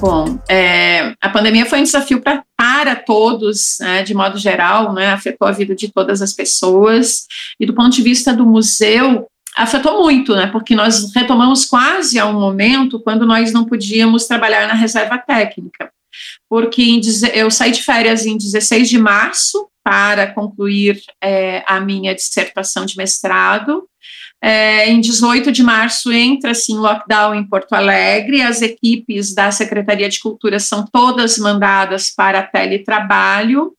Bom, 0.00 0.38
é, 0.48 1.12
a 1.20 1.28
pandemia 1.28 1.66
foi 1.66 1.80
um 1.80 1.82
desafio 1.82 2.20
pra, 2.20 2.44
para 2.56 2.94
todos, 2.94 3.78
né, 3.80 4.04
de 4.04 4.14
modo 4.14 4.38
geral, 4.38 4.92
né, 4.92 5.08
afetou 5.08 5.48
a 5.48 5.52
vida 5.52 5.74
de 5.74 5.88
todas 5.88 6.22
as 6.22 6.32
pessoas, 6.32 7.26
e 7.58 7.66
do 7.66 7.74
ponto 7.74 7.90
de 7.90 8.02
vista 8.02 8.32
do 8.32 8.46
museu, 8.46 9.26
afetou 9.56 10.00
muito, 10.00 10.36
né, 10.36 10.46
porque 10.46 10.76
nós 10.76 11.12
retomamos 11.12 11.64
quase 11.64 12.16
a 12.16 12.26
um 12.26 12.38
momento 12.38 13.00
quando 13.00 13.26
nós 13.26 13.52
não 13.52 13.64
podíamos 13.64 14.26
trabalhar 14.26 14.68
na 14.68 14.74
reserva 14.74 15.18
técnica 15.18 15.90
porque 16.48 16.82
em, 16.82 17.00
eu 17.34 17.50
saí 17.50 17.72
de 17.72 17.82
férias 17.82 18.26
em 18.26 18.36
16 18.36 18.88
de 18.88 18.98
março 18.98 19.68
para 19.84 20.32
concluir 20.32 21.00
é, 21.22 21.64
a 21.66 21.80
minha 21.80 22.14
dissertação 22.14 22.86
de 22.86 22.96
mestrado. 22.96 23.88
É, 24.44 24.88
em 24.88 25.00
18 25.00 25.52
de 25.52 25.62
março 25.62 26.12
entra 26.12 26.50
assim 26.50 26.76
lockdown 26.76 27.34
em 27.34 27.46
Porto 27.46 27.72
Alegre. 27.74 28.42
As 28.42 28.60
equipes 28.60 29.34
da 29.34 29.50
Secretaria 29.50 30.08
de 30.08 30.20
Cultura 30.20 30.58
são 30.58 30.84
todas 30.84 31.38
mandadas 31.38 32.10
para 32.10 32.42
teletrabalho. 32.42 33.72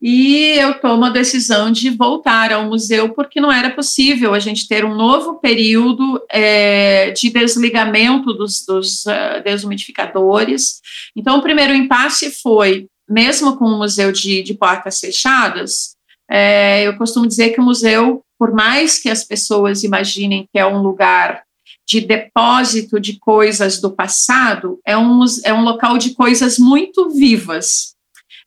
E 0.00 0.50
eu 0.58 0.78
tomo 0.78 1.06
a 1.06 1.10
decisão 1.10 1.70
de 1.72 1.88
voltar 1.90 2.52
ao 2.52 2.66
museu, 2.66 3.14
porque 3.14 3.40
não 3.40 3.50
era 3.50 3.70
possível 3.70 4.34
a 4.34 4.38
gente 4.38 4.68
ter 4.68 4.84
um 4.84 4.94
novo 4.94 5.40
período 5.40 6.20
é, 6.30 7.10
de 7.12 7.30
desligamento 7.30 8.34
dos, 8.34 8.64
dos 8.66 9.06
uh, 9.06 9.42
desumidificadores. 9.42 10.80
Então, 11.16 11.38
o 11.38 11.42
primeiro 11.42 11.72
impasse 11.72 12.30
foi, 12.30 12.88
mesmo 13.08 13.56
com 13.56 13.64
o 13.64 13.78
museu 13.78 14.12
de, 14.12 14.42
de 14.42 14.52
portas 14.52 15.00
fechadas, 15.00 15.96
é, 16.30 16.86
eu 16.86 16.96
costumo 16.98 17.26
dizer 17.26 17.50
que 17.50 17.60
o 17.60 17.64
museu, 17.64 18.22
por 18.38 18.52
mais 18.52 18.98
que 18.98 19.08
as 19.08 19.24
pessoas 19.24 19.82
imaginem 19.82 20.46
que 20.52 20.58
é 20.58 20.66
um 20.66 20.82
lugar 20.82 21.42
de 21.88 22.00
depósito 22.00 23.00
de 23.00 23.18
coisas 23.18 23.80
do 23.80 23.90
passado, 23.90 24.78
é 24.84 24.98
um, 24.98 25.24
é 25.44 25.54
um 25.54 25.62
local 25.62 25.96
de 25.96 26.14
coisas 26.14 26.58
muito 26.58 27.08
vivas 27.10 27.95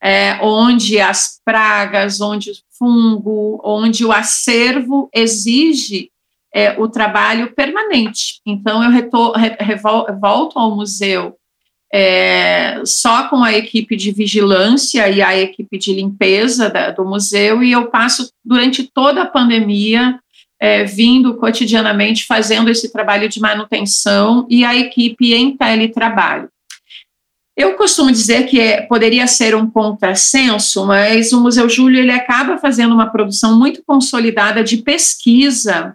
é, 0.02 0.38
onde 0.42 0.98
as 0.98 1.40
pragas, 1.44 2.20
onde 2.20 2.50
o 2.50 2.54
fungo, 2.78 3.60
onde 3.64 4.04
o 4.04 4.12
acervo 4.12 5.10
exige 5.14 6.10
é, 6.54 6.80
o 6.80 6.88
trabalho 6.88 7.54
permanente. 7.54 8.40
Então, 8.46 8.82
eu 8.82 10.18
volto 10.18 10.58
ao 10.58 10.74
museu 10.74 11.36
é, 11.92 12.80
só 12.84 13.28
com 13.28 13.42
a 13.42 13.52
equipe 13.52 13.96
de 13.96 14.12
vigilância 14.12 15.08
e 15.08 15.20
a 15.20 15.36
equipe 15.36 15.76
de 15.76 15.92
limpeza 15.92 16.70
da, 16.70 16.90
do 16.90 17.04
museu, 17.04 17.62
e 17.62 17.72
eu 17.72 17.86
passo 17.90 18.30
durante 18.44 18.84
toda 18.84 19.22
a 19.22 19.26
pandemia 19.26 20.18
é, 20.60 20.84
vindo 20.84 21.34
cotidianamente 21.34 22.26
fazendo 22.26 22.70
esse 22.70 22.92
trabalho 22.92 23.28
de 23.28 23.40
manutenção 23.40 24.46
e 24.48 24.64
a 24.64 24.76
equipe 24.76 25.32
em 25.32 25.56
teletrabalho. 25.56 26.48
Eu 27.60 27.76
costumo 27.76 28.10
dizer 28.10 28.46
que 28.46 28.58
é, 28.58 28.80
poderia 28.80 29.26
ser 29.26 29.54
um 29.54 29.70
contrassenso, 29.70 30.86
mas 30.86 31.30
o 31.30 31.42
Museu 31.42 31.68
Júlio 31.68 32.00
ele 32.00 32.10
acaba 32.10 32.56
fazendo 32.56 32.94
uma 32.94 33.12
produção 33.12 33.58
muito 33.58 33.82
consolidada 33.86 34.64
de 34.64 34.78
pesquisa. 34.78 35.94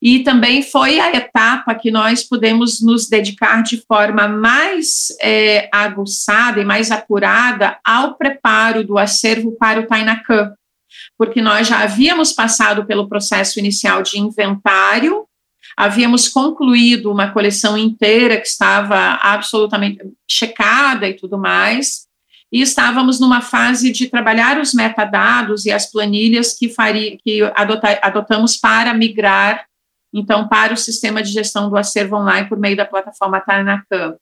E 0.00 0.20
também 0.20 0.62
foi 0.62 0.98
a 0.98 1.14
etapa 1.14 1.74
que 1.74 1.90
nós 1.90 2.24
pudemos 2.24 2.80
nos 2.80 3.06
dedicar 3.06 3.62
de 3.62 3.84
forma 3.86 4.26
mais 4.26 5.08
é, 5.20 5.68
aguçada 5.70 6.62
e 6.62 6.64
mais 6.64 6.90
apurada 6.90 7.76
ao 7.84 8.14
preparo 8.14 8.82
do 8.82 8.96
acervo 8.96 9.52
para 9.58 9.80
o 9.80 9.86
Tainacã, 9.86 10.54
porque 11.18 11.42
nós 11.42 11.68
já 11.68 11.80
havíamos 11.80 12.32
passado 12.32 12.86
pelo 12.86 13.10
processo 13.10 13.58
inicial 13.58 14.02
de 14.02 14.18
inventário 14.18 15.26
Havíamos 15.76 16.28
concluído 16.28 17.10
uma 17.10 17.30
coleção 17.30 17.76
inteira 17.76 18.40
que 18.40 18.46
estava 18.46 19.18
absolutamente 19.22 20.00
checada 20.28 21.08
e 21.08 21.14
tudo 21.14 21.36
mais, 21.36 22.06
e 22.52 22.62
estávamos 22.62 23.18
numa 23.18 23.40
fase 23.40 23.90
de 23.90 24.08
trabalhar 24.08 24.60
os 24.60 24.72
metadados 24.72 25.66
e 25.66 25.72
as 25.72 25.90
planilhas 25.90 26.56
que, 26.56 26.68
faria, 26.68 27.18
que 27.18 27.42
adota, 27.54 27.98
adotamos 28.00 28.56
para 28.56 28.94
migrar, 28.94 29.66
então, 30.12 30.46
para 30.46 30.72
o 30.72 30.76
sistema 30.76 31.20
de 31.20 31.32
gestão 31.32 31.68
do 31.68 31.76
acervo 31.76 32.16
online 32.16 32.48
por 32.48 32.56
meio 32.56 32.76
da 32.76 32.84
plataforma 32.84 33.40
Tarnacan. 33.40 34.14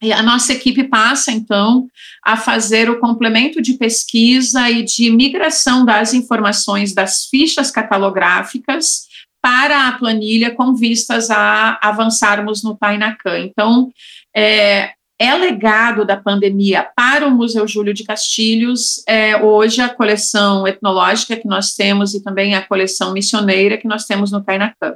E 0.00 0.12
a 0.12 0.22
nossa 0.22 0.52
equipe 0.52 0.84
passa, 0.84 1.32
então, 1.32 1.88
a 2.22 2.36
fazer 2.36 2.88
o 2.88 3.00
complemento 3.00 3.60
de 3.60 3.74
pesquisa 3.74 4.70
e 4.70 4.84
de 4.84 5.10
migração 5.10 5.84
das 5.84 6.14
informações 6.14 6.94
das 6.94 7.24
fichas 7.24 7.72
catalográficas 7.72 9.06
para 9.42 9.88
a 9.88 9.92
planilha 9.92 10.54
com 10.54 10.74
vistas 10.74 11.30
a 11.30 11.78
avançarmos 11.82 12.62
no 12.62 12.76
Tainacan. 12.76 13.38
Então, 13.40 13.90
é, 14.34 14.90
é 15.18 15.34
legado 15.34 16.04
da 16.04 16.16
pandemia 16.16 16.88
para 16.96 17.26
o 17.26 17.30
Museu 17.30 17.66
Júlio 17.66 17.94
de 17.94 18.04
Castilhos, 18.04 19.02
é, 19.06 19.36
hoje 19.36 19.80
a 19.80 19.88
coleção 19.88 20.66
etnológica 20.66 21.36
que 21.36 21.46
nós 21.46 21.74
temos 21.74 22.14
e 22.14 22.22
também 22.22 22.54
a 22.54 22.66
coleção 22.66 23.12
missioneira 23.12 23.78
que 23.78 23.88
nós 23.88 24.04
temos 24.04 24.30
no 24.30 24.42
Tainacan. 24.42 24.94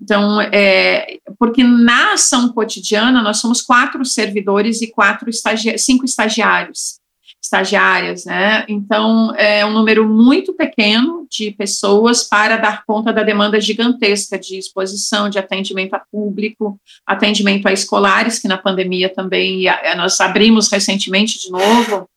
Então, 0.00 0.40
é, 0.40 1.18
porque 1.38 1.62
na 1.62 2.14
ação 2.14 2.48
cotidiana 2.48 3.22
nós 3.22 3.38
somos 3.38 3.62
quatro 3.62 4.04
servidores 4.04 4.82
e 4.82 4.90
quatro 4.90 5.30
estagi 5.30 5.78
cinco 5.78 6.04
estagiários 6.04 7.01
estagiárias, 7.42 8.24
né? 8.24 8.64
Então, 8.68 9.34
é 9.36 9.66
um 9.66 9.72
número 9.72 10.08
muito 10.08 10.54
pequeno 10.54 11.26
de 11.28 11.50
pessoas 11.50 12.22
para 12.22 12.56
dar 12.56 12.84
conta 12.86 13.12
da 13.12 13.24
demanda 13.24 13.60
gigantesca 13.60 14.38
de 14.38 14.56
exposição, 14.56 15.28
de 15.28 15.38
atendimento 15.38 15.94
a 15.94 15.98
público, 15.98 16.78
atendimento 17.04 17.66
a 17.66 17.72
escolares, 17.72 18.38
que 18.38 18.46
na 18.46 18.56
pandemia 18.56 19.08
também 19.08 19.64
nós 19.96 20.20
abrimos 20.20 20.70
recentemente 20.70 21.40
de 21.40 21.50
novo, 21.50 22.08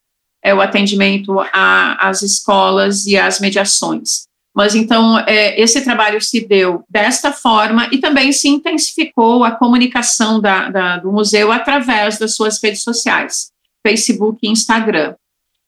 é 0.43 0.53
o 0.53 0.61
atendimento 0.61 1.37
às 1.51 2.21
escolas 2.21 3.07
e 3.07 3.17
às 3.17 3.39
mediações. 3.39 4.25
Mas 4.55 4.75
então, 4.75 5.19
é, 5.27 5.59
esse 5.59 5.83
trabalho 5.83 6.21
se 6.21 6.39
deu 6.39 6.83
desta 6.87 7.33
forma 7.33 7.89
e 7.91 7.97
também 7.97 8.31
se 8.31 8.47
intensificou 8.47 9.43
a 9.43 9.51
comunicação 9.51 10.39
da, 10.39 10.69
da, 10.69 10.97
do 10.97 11.11
museu 11.11 11.51
através 11.51 12.17
das 12.19 12.35
suas 12.35 12.61
redes 12.63 12.83
sociais. 12.83 13.54
Facebook 13.85 14.39
e 14.41 14.49
Instagram. 14.49 15.13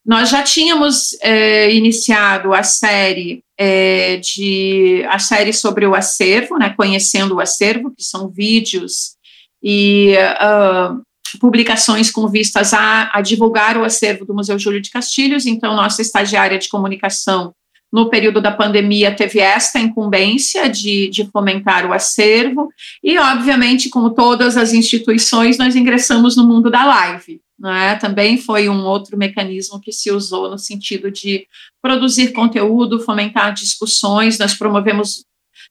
Nós 0.03 0.29
já 0.29 0.41
tínhamos 0.41 1.15
é, 1.21 1.71
iniciado 1.71 2.51
a 2.53 2.63
série 2.63 3.43
é, 3.55 4.17
de 4.17 5.05
a 5.09 5.19
série 5.19 5.53
sobre 5.53 5.85
o 5.85 5.93
acervo, 5.93 6.57
né, 6.57 6.73
conhecendo 6.75 7.35
o 7.35 7.39
acervo, 7.39 7.93
que 7.95 8.03
são 8.03 8.27
vídeos 8.27 9.17
e 9.61 10.15
uh, 10.15 11.01
publicações 11.39 12.09
com 12.09 12.27
vistas 12.27 12.73
a, 12.73 13.11
a, 13.13 13.21
divulgar 13.21 13.77
o 13.77 13.83
acervo 13.83 14.25
do 14.25 14.33
Museu 14.33 14.57
Júlio 14.57 14.81
de 14.81 14.89
Castilhos. 14.89 15.45
Então, 15.45 15.75
nossa 15.75 16.01
estagiária 16.01 16.57
de 16.57 16.69
comunicação 16.69 17.53
no 17.91 18.09
período 18.09 18.41
da 18.41 18.51
pandemia 18.51 19.13
teve 19.13 19.39
esta 19.39 19.79
incumbência 19.79 20.69
de, 20.69 21.09
de 21.09 21.25
fomentar 21.31 21.85
o 21.85 21.93
acervo 21.93 22.69
e, 23.03 23.17
obviamente, 23.17 23.89
como 23.89 24.11
todas 24.11 24.57
as 24.57 24.73
instituições, 24.73 25.57
nós 25.57 25.75
ingressamos 25.75 26.35
no 26.37 26.47
mundo 26.47 26.69
da 26.69 26.85
live. 26.85 27.41
É? 27.65 27.95
Também 27.95 28.37
foi 28.37 28.69
um 28.69 28.85
outro 28.85 29.17
mecanismo 29.17 29.81
que 29.81 29.91
se 29.91 30.11
usou 30.11 30.49
no 30.49 30.59
sentido 30.59 31.09
de 31.09 31.47
produzir 31.81 32.31
conteúdo, 32.31 32.99
fomentar 32.99 33.51
discussões. 33.51 34.37
Nós 34.37 34.53
promovemos, 34.53 35.23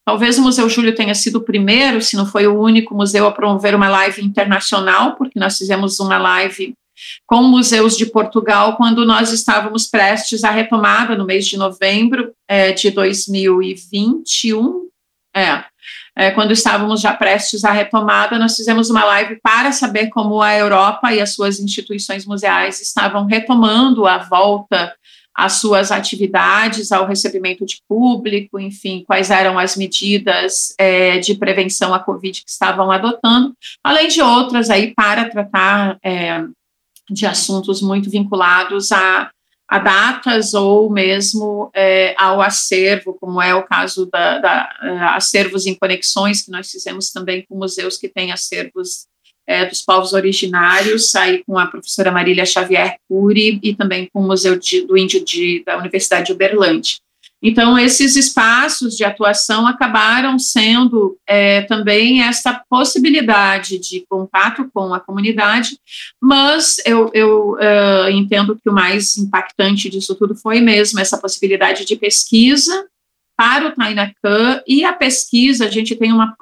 talvez 0.04 0.36
o 0.36 0.42
Museu 0.42 0.68
Júlio 0.68 0.94
tenha 0.96 1.14
sido 1.14 1.36
o 1.36 1.44
primeiro, 1.44 2.02
se 2.02 2.16
não 2.16 2.26
foi 2.26 2.48
o 2.48 2.60
único 2.60 2.92
museu 2.92 3.26
a 3.26 3.32
promover 3.32 3.74
uma 3.74 3.88
live 3.88 4.24
internacional, 4.24 5.14
porque 5.14 5.38
nós 5.38 5.56
fizemos 5.56 6.00
uma 6.00 6.18
live 6.18 6.74
com 7.26 7.42
museus 7.42 7.96
de 7.96 8.06
Portugal 8.06 8.76
quando 8.76 9.04
nós 9.04 9.32
estávamos 9.32 9.86
prestes 9.86 10.42
à 10.42 10.50
retomada 10.50 11.16
no 11.16 11.26
mês 11.26 11.46
de 11.46 11.56
novembro 11.56 12.32
é, 12.48 12.72
de 12.72 12.90
2021. 12.90 14.88
É, 15.34 15.64
é, 16.16 16.30
quando 16.30 16.52
estávamos 16.52 17.02
já 17.02 17.12
prestes 17.12 17.62
à 17.62 17.70
retomada, 17.70 18.38
nós 18.38 18.56
fizemos 18.56 18.88
uma 18.88 19.04
live 19.04 19.38
para 19.42 19.70
saber 19.70 20.08
como 20.08 20.40
a 20.40 20.56
Europa 20.56 21.12
e 21.12 21.20
as 21.20 21.34
suas 21.34 21.60
instituições 21.60 22.24
museais 22.24 22.80
estavam 22.80 23.26
retomando 23.26 24.06
a 24.06 24.16
volta 24.18 24.94
às 25.34 25.54
suas 25.54 25.92
atividades, 25.92 26.90
ao 26.90 27.06
recebimento 27.06 27.66
de 27.66 27.76
público, 27.86 28.58
enfim, 28.58 29.04
quais 29.06 29.30
eram 29.30 29.58
as 29.58 29.76
medidas 29.76 30.74
é, 30.78 31.18
de 31.18 31.34
prevenção 31.34 31.92
à 31.92 31.98
Covid 31.98 32.42
que 32.42 32.50
estavam 32.50 32.90
adotando, 32.90 33.52
além 33.84 34.08
de 34.08 34.22
outras 34.22 34.70
aí 34.70 34.94
para 34.94 35.28
tratar 35.28 35.98
é, 36.02 36.42
de 37.10 37.26
assuntos 37.26 37.82
muito 37.82 38.08
vinculados 38.08 38.90
a 38.90 39.30
a 39.68 39.78
datas 39.78 40.54
ou 40.54 40.90
mesmo 40.90 41.70
é, 41.74 42.14
ao 42.16 42.40
acervo, 42.40 43.16
como 43.20 43.42
é 43.42 43.54
o 43.54 43.64
caso 43.64 44.06
da, 44.06 44.38
da 44.38 44.78
uh, 44.82 45.16
acervos 45.16 45.66
em 45.66 45.74
conexões, 45.74 46.42
que 46.42 46.50
nós 46.50 46.70
fizemos 46.70 47.10
também 47.10 47.44
com 47.48 47.58
museus 47.58 47.98
que 47.98 48.08
têm 48.08 48.30
acervos 48.30 49.06
é, 49.46 49.64
dos 49.64 49.82
povos 49.82 50.12
originários, 50.12 51.14
aí 51.14 51.42
com 51.44 51.58
a 51.58 51.66
professora 51.66 52.12
Marília 52.12 52.44
Xavier 52.44 52.96
Cury 53.08 53.60
e 53.62 53.74
também 53.74 54.08
com 54.12 54.20
o 54.20 54.26
Museu 54.26 54.56
de, 54.56 54.86
do 54.86 54.96
Índio 54.96 55.24
de, 55.24 55.62
da 55.64 55.76
Universidade 55.78 56.26
de 56.26 56.32
Uberlândia. 56.32 56.98
Então, 57.42 57.78
esses 57.78 58.16
espaços 58.16 58.96
de 58.96 59.04
atuação 59.04 59.66
acabaram 59.66 60.38
sendo 60.38 61.18
é, 61.26 61.62
também 61.62 62.22
essa 62.22 62.62
possibilidade 62.68 63.78
de 63.78 64.04
contato 64.08 64.70
com 64.72 64.94
a 64.94 65.00
comunidade, 65.00 65.78
mas 66.20 66.78
eu, 66.86 67.10
eu 67.12 67.52
uh, 67.52 68.10
entendo 68.10 68.56
que 68.56 68.70
o 68.70 68.72
mais 68.72 69.18
impactante 69.18 69.90
disso 69.90 70.14
tudo 70.14 70.34
foi 70.34 70.60
mesmo 70.60 70.98
essa 70.98 71.18
possibilidade 71.18 71.84
de 71.84 71.96
pesquisa 71.96 72.86
para 73.36 73.68
o 73.68 73.72
Tainacan 73.72 74.62
e 74.66 74.82
a 74.82 74.94
pesquisa, 74.94 75.66
a 75.66 75.70
gente 75.70 75.94
tem 75.94 76.10
uma, 76.12 76.34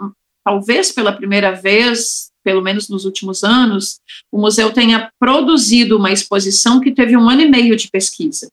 talvez 0.44 0.92
pela 0.92 1.12
primeira 1.12 1.50
vez, 1.50 2.30
pelo 2.44 2.62
menos 2.62 2.88
nos 2.88 3.04
últimos 3.04 3.42
anos, 3.42 3.98
o 4.30 4.40
museu 4.40 4.72
tenha 4.72 5.10
produzido 5.18 5.96
uma 5.96 6.12
exposição 6.12 6.78
que 6.78 6.92
teve 6.92 7.16
um 7.16 7.28
ano 7.28 7.42
e 7.42 7.50
meio 7.50 7.74
de 7.74 7.90
pesquisa 7.90 8.48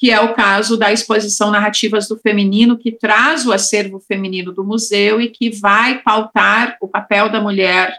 que 0.00 0.10
é 0.10 0.18
o 0.18 0.32
caso 0.32 0.78
da 0.78 0.90
exposição 0.90 1.50
Narrativas 1.50 2.08
do 2.08 2.16
Feminino, 2.16 2.78
que 2.78 2.90
traz 2.90 3.44
o 3.44 3.52
acervo 3.52 4.00
feminino 4.00 4.50
do 4.50 4.64
museu 4.64 5.20
e 5.20 5.28
que 5.28 5.50
vai 5.50 6.00
pautar 6.00 6.78
o 6.80 6.88
papel 6.88 7.28
da 7.28 7.38
mulher 7.38 7.98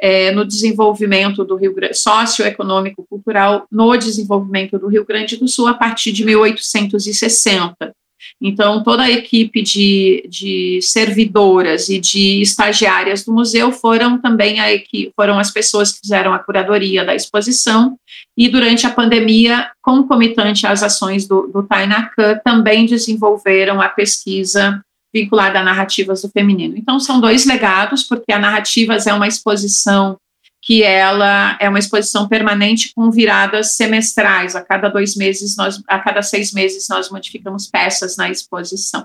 é, 0.00 0.32
no 0.32 0.46
desenvolvimento 0.46 1.44
do 1.44 1.54
Rio 1.56 1.74
Grande, 1.74 1.98
socioeconômico, 1.98 3.06
cultural, 3.06 3.66
no 3.70 3.94
desenvolvimento 3.98 4.78
do 4.78 4.88
Rio 4.88 5.04
Grande 5.04 5.36
do 5.36 5.46
Sul 5.46 5.66
a 5.68 5.74
partir 5.74 6.10
de 6.10 6.24
1860. 6.24 7.94
Então, 8.40 8.82
toda 8.82 9.02
a 9.02 9.10
equipe 9.10 9.62
de, 9.62 10.26
de 10.28 10.80
servidoras 10.82 11.88
e 11.88 11.98
de 11.98 12.40
estagiárias 12.40 13.24
do 13.24 13.32
museu 13.32 13.72
foram 13.72 14.18
também 14.18 14.60
a 14.60 14.72
equipe, 14.72 15.12
foram 15.14 15.38
as 15.38 15.50
pessoas 15.50 15.92
que 15.92 16.00
fizeram 16.00 16.32
a 16.32 16.38
curadoria 16.38 17.04
da 17.04 17.14
exposição 17.14 17.96
e 18.36 18.48
durante 18.48 18.86
a 18.86 18.90
pandemia, 18.90 19.70
concomitante 19.82 20.66
às 20.66 20.82
ações 20.82 21.26
do, 21.26 21.46
do 21.48 21.62
Tainacan, 21.62 22.38
também 22.44 22.86
desenvolveram 22.86 23.80
a 23.80 23.88
pesquisa 23.88 24.82
vinculada 25.12 25.60
a 25.60 25.62
narrativas 25.62 26.22
do 26.22 26.30
feminino. 26.30 26.74
Então, 26.76 26.98
são 26.98 27.20
dois 27.20 27.44
legados, 27.44 28.02
porque 28.02 28.32
a 28.32 28.38
Narrativas 28.38 29.06
é 29.06 29.12
uma 29.12 29.28
exposição 29.28 30.16
que 30.62 30.84
ela 30.84 31.58
é 31.60 31.68
uma 31.68 31.78
exposição 31.80 32.28
permanente 32.28 32.92
com 32.94 33.10
viradas 33.10 33.74
semestrais. 33.74 34.54
A 34.54 34.62
cada 34.62 34.88
dois 34.88 35.16
meses, 35.16 35.56
nós, 35.56 35.82
a 35.88 35.98
cada 35.98 36.22
seis 36.22 36.52
meses, 36.52 36.86
nós 36.88 37.10
modificamos 37.10 37.66
peças 37.66 38.16
na 38.16 38.30
exposição. 38.30 39.04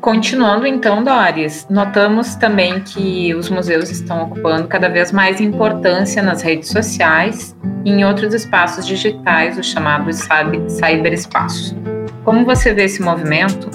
Continuando 0.00 0.66
então, 0.66 1.04
Doris, 1.04 1.66
notamos 1.70 2.34
também 2.34 2.80
que 2.80 3.34
os 3.34 3.48
museus 3.48 3.90
estão 3.90 4.24
ocupando 4.24 4.66
cada 4.66 4.88
vez 4.88 5.12
mais 5.12 5.40
importância 5.40 6.22
nas 6.22 6.42
redes 6.42 6.70
sociais 6.70 7.54
e 7.84 7.90
em 7.90 8.04
outros 8.04 8.34
espaços 8.34 8.86
digitais, 8.86 9.56
os 9.58 9.66
chamados 9.66 10.26
cyberespaços. 10.68 11.76
Como 12.24 12.44
você 12.44 12.74
vê 12.74 12.84
esse 12.84 13.00
movimento? 13.02 13.70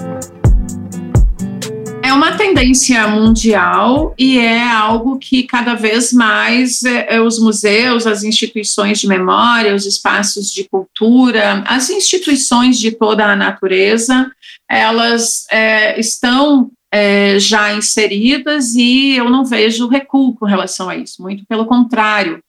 Uma 2.16 2.32
tendência 2.32 3.06
mundial 3.08 4.14
e 4.18 4.38
é 4.38 4.66
algo 4.66 5.18
que 5.18 5.42
cada 5.42 5.74
vez 5.74 6.14
mais 6.14 6.82
é, 6.82 7.16
é, 7.16 7.20
os 7.20 7.38
museus, 7.38 8.06
as 8.06 8.24
instituições 8.24 8.98
de 8.98 9.06
memória, 9.06 9.74
os 9.74 9.84
espaços 9.84 10.50
de 10.50 10.64
cultura, 10.64 11.62
as 11.66 11.90
instituições 11.90 12.78
de 12.78 12.90
toda 12.90 13.26
a 13.26 13.36
natureza, 13.36 14.30
elas 14.66 15.46
é, 15.52 16.00
estão 16.00 16.70
é, 16.92 17.38
já 17.38 17.74
inseridas 17.74 18.74
e 18.74 19.16
eu 19.16 19.28
não 19.28 19.44
vejo 19.44 19.88
recuo 19.88 20.34
com 20.34 20.46
relação 20.46 20.88
a 20.88 20.96
isso, 20.96 21.20
muito 21.20 21.44
pelo 21.46 21.66
contrário. 21.66 22.42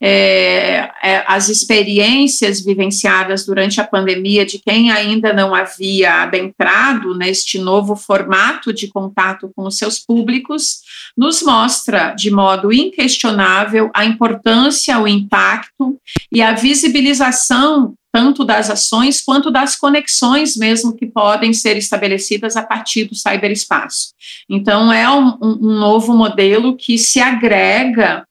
É, 0.00 0.90
é, 1.02 1.24
as 1.26 1.48
experiências 1.48 2.60
vivenciadas 2.60 3.46
durante 3.46 3.80
a 3.80 3.86
pandemia 3.86 4.44
de 4.44 4.58
quem 4.58 4.90
ainda 4.90 5.32
não 5.32 5.54
havia 5.54 6.22
adentrado 6.22 7.14
neste 7.14 7.58
novo 7.58 7.96
formato 7.96 8.72
de 8.72 8.88
contato 8.88 9.50
com 9.54 9.66
os 9.66 9.78
seus 9.78 9.98
públicos 9.98 10.80
nos 11.16 11.42
mostra 11.42 12.12
de 12.12 12.30
modo 12.30 12.72
inquestionável 12.72 13.90
a 13.94 14.04
importância, 14.04 14.98
o 14.98 15.06
impacto 15.06 15.98
e 16.30 16.42
a 16.42 16.52
visibilização 16.52 17.94
tanto 18.14 18.44
das 18.44 18.70
ações 18.70 19.20
quanto 19.20 19.50
das 19.50 19.74
conexões 19.74 20.56
mesmo 20.56 20.94
que 20.94 21.04
podem 21.04 21.52
ser 21.52 21.76
estabelecidas 21.76 22.56
a 22.56 22.62
partir 22.62 23.06
do 23.06 23.14
cyberespaço. 23.16 24.14
Então, 24.48 24.92
é 24.92 25.10
um, 25.10 25.36
um 25.42 25.80
novo 25.80 26.14
modelo 26.14 26.76
que 26.76 26.96
se 26.96 27.18
agrega 27.18 28.24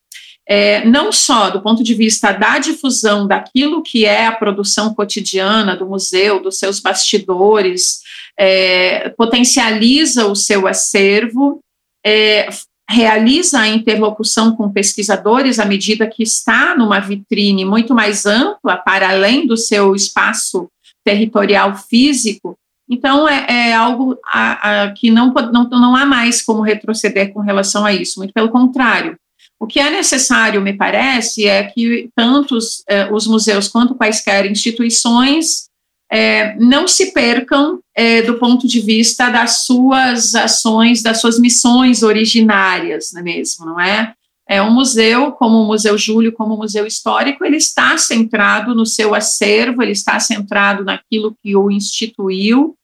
é, 0.48 0.86
não 0.86 1.12
só 1.12 1.50
do 1.50 1.62
ponto 1.62 1.84
de 1.84 1.93
vista 1.93 2.32
da 2.32 2.60
difusão 2.60 3.28
daquilo 3.28 3.84
que 3.84 4.06
é 4.06 4.26
a 4.26 4.32
produção 4.32 4.93
cotidiana 4.93 5.76
do 5.76 5.86
museu, 5.86 6.41
dos 6.41 6.60
seus 6.60 6.80
bastidores, 6.80 8.00
é, 8.39 9.10
potencializa 9.10 10.28
o 10.28 10.36
seu 10.36 10.65
acervo, 10.65 11.60
é, 12.06 12.48
realiza 12.89 13.60
a 13.60 13.67
interlocução 13.67 14.56
com 14.56 14.72
pesquisadores 14.72 15.60
à 15.60 15.65
medida 15.65 16.08
que 16.08 16.24
está 16.24 16.76
numa 16.76 17.00
vitrine 17.00 17.65
muito 17.65 17.93
mais 17.93 18.26
ampla, 18.26 18.78
para 18.78 19.10
além 19.10 19.48
do 19.48 19.58
seu 19.58 19.96
espaço 19.96 20.69
territorial 21.04 21.76
físico. 21.76 22.58
Então, 22.89 23.28
é, 23.28 23.69
é 23.69 23.74
algo 23.74 24.17
a, 24.26 24.84
a, 24.84 24.91
que 24.91 25.10
não, 25.10 25.34
não, 25.52 25.69
não 25.69 25.96
há 25.96 26.06
mais 26.06 26.41
como 26.41 26.62
retroceder 26.62 27.32
com 27.34 27.39
relação 27.39 27.86
a 27.86 27.93
isso, 27.93 28.19
muito 28.19 28.34
pelo 28.34 28.50
contrário. 28.50 29.17
O 29.60 29.65
que 29.65 29.80
é 29.80 29.89
necessário, 29.89 30.62
me 30.62 30.74
parece, 30.74 31.48
é 31.48 31.63
que 31.63 32.10
tanto 32.15 32.56
os, 32.56 32.84
eh, 32.88 33.10
os 33.13 33.26
museus 33.26 33.69
quanto 33.69 33.96
quaisquer 33.96 34.46
instituições 34.46 35.69
é, 36.13 36.56
não 36.60 36.88
se 36.88 37.12
percam 37.12 37.80
é, 37.95 38.21
do 38.21 38.36
ponto 38.36 38.67
de 38.67 38.80
vista 38.80 39.32
das 39.32 39.65
suas 39.65 40.36
ações, 40.36 41.02
das 41.02 41.19
suas 41.19 41.39
missões 41.39 42.04
originárias, 42.04 43.12
não 43.12 43.21
é 43.21 43.23
mesmo, 43.23 43.65
não 43.65 43.82
é? 43.82 44.13
É 44.47 44.62
um 44.62 44.71
museu, 44.71 45.32
como 45.32 45.63
o 45.63 45.65
Museu 45.65 45.97
Júlio, 45.97 46.32
como 46.32 46.54
o 46.54 46.58
Museu 46.58 46.86
Histórico, 46.86 47.43
ele 47.43 47.58
está 47.58 47.97
centrado 47.97 48.76
no 48.76 48.86
seu 48.86 49.15
acervo, 49.15 49.82
ele 49.82 49.93
está 49.93 50.19
centrado 50.19 50.84
naquilo 50.84 51.36
que 51.41 51.56
o 51.56 51.71
instituiu, 51.71 52.76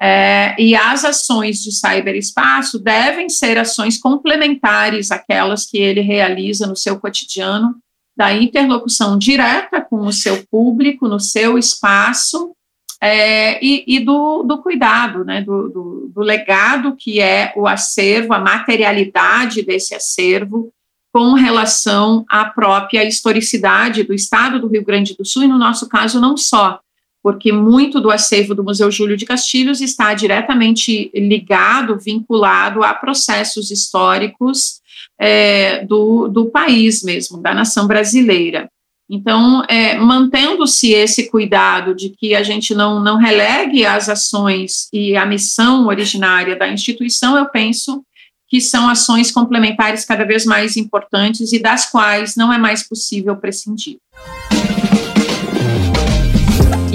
é, 0.00 0.56
e 0.58 0.74
as 0.74 1.04
ações 1.04 1.62
de 1.62 1.72
cyberespaço 1.72 2.78
devem 2.78 3.28
ser 3.28 3.58
ações 3.58 4.00
complementares 4.00 5.10
àquelas 5.10 5.66
que 5.66 5.76
ele 5.76 6.00
realiza 6.00 6.66
no 6.66 6.76
seu 6.76 6.98
cotidiano, 6.98 7.74
da 8.16 8.32
interlocução 8.32 9.18
direta 9.18 9.82
com 9.82 10.06
o 10.06 10.12
seu 10.12 10.42
público, 10.50 11.06
no 11.06 11.20
seu 11.20 11.58
espaço, 11.58 12.54
é, 13.00 13.64
e, 13.64 13.84
e 13.86 14.00
do, 14.00 14.42
do, 14.42 14.58
cuidado, 14.58 15.24
né, 15.24 15.40
do, 15.40 15.68
do, 15.68 16.10
do, 16.12 16.20
legado 16.20 16.96
que 16.96 17.20
é 17.20 17.52
o 17.56 17.66
acervo, 17.66 18.32
a 18.32 18.40
materialidade 18.40 19.62
desse 19.62 19.94
acervo 19.94 20.72
com 21.12 21.34
relação 21.34 22.24
à 22.28 22.44
própria 22.44 23.04
historicidade 23.04 24.02
do 24.02 24.12
Estado 24.12 24.60
do 24.60 24.66
Rio 24.66 24.84
Grande 24.84 25.16
do 25.16 25.24
Sul, 25.24 25.44
e 25.44 25.48
no 25.48 25.58
nosso 25.58 25.88
caso 25.88 26.20
não 26.20 26.36
só, 26.36 26.80
porque 27.22 27.52
muito 27.52 28.00
do 28.00 28.10
acervo 28.10 28.54
do 28.54 28.64
Museu 28.64 28.90
Júlio 28.90 29.16
de 29.16 29.24
Castilhos 29.24 29.80
está 29.80 30.12
diretamente 30.14 31.10
ligado, 31.14 31.98
vinculado 31.98 32.82
a 32.82 32.92
processos 32.94 33.70
históricos 33.70 34.80
é, 35.18 35.84
do, 35.84 36.28
do 36.28 36.46
país 36.46 37.02
mesmo, 37.02 37.38
da 37.38 37.54
nação 37.54 37.86
brasileira. 37.86 38.70
Então, 39.10 39.64
é, 39.68 39.96
mantendo-se 39.96 40.92
esse 40.92 41.30
cuidado 41.30 41.94
de 41.94 42.10
que 42.10 42.34
a 42.34 42.42
gente 42.42 42.74
não, 42.74 43.00
não 43.00 43.16
relegue 43.16 43.86
as 43.86 44.08
ações 44.08 44.88
e 44.92 45.16
a 45.16 45.24
missão 45.24 45.86
originária 45.86 46.54
da 46.54 46.68
instituição, 46.68 47.36
eu 47.36 47.46
penso 47.46 48.04
que 48.48 48.60
são 48.60 48.88
ações 48.88 49.30
complementares 49.30 50.04
cada 50.04 50.24
vez 50.24 50.44
mais 50.44 50.76
importantes 50.76 51.52
e 51.52 51.58
das 51.58 51.90
quais 51.90 52.36
não 52.36 52.52
é 52.52 52.58
mais 52.58 52.86
possível 52.86 53.36
prescindir. 53.36 53.98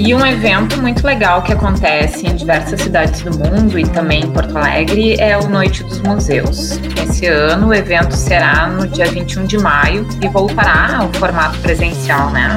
E 0.06 0.14
um 0.14 0.24
evento 0.26 0.82
muito 0.82 1.02
legal 1.06 1.40
que 1.40 1.50
acontece 1.50 2.26
em 2.26 2.36
diversas 2.36 2.78
cidades 2.82 3.22
do 3.22 3.30
mundo 3.38 3.78
e 3.78 3.88
também 3.88 4.24
em 4.24 4.30
Porto 4.30 4.54
Alegre 4.54 5.18
é 5.18 5.34
o 5.38 5.48
Noite 5.48 5.82
dos 5.82 5.98
Museus. 6.02 6.78
Esse 7.02 7.26
ano 7.26 7.68
o 7.68 7.74
evento 7.74 8.14
será 8.14 8.66
no 8.66 8.86
dia 8.86 9.06
21 9.06 9.46
de 9.46 9.56
maio 9.56 10.06
e 10.20 10.28
voltará 10.28 10.98
ao 10.98 11.10
formato 11.14 11.58
presencial, 11.60 12.28
né? 12.32 12.54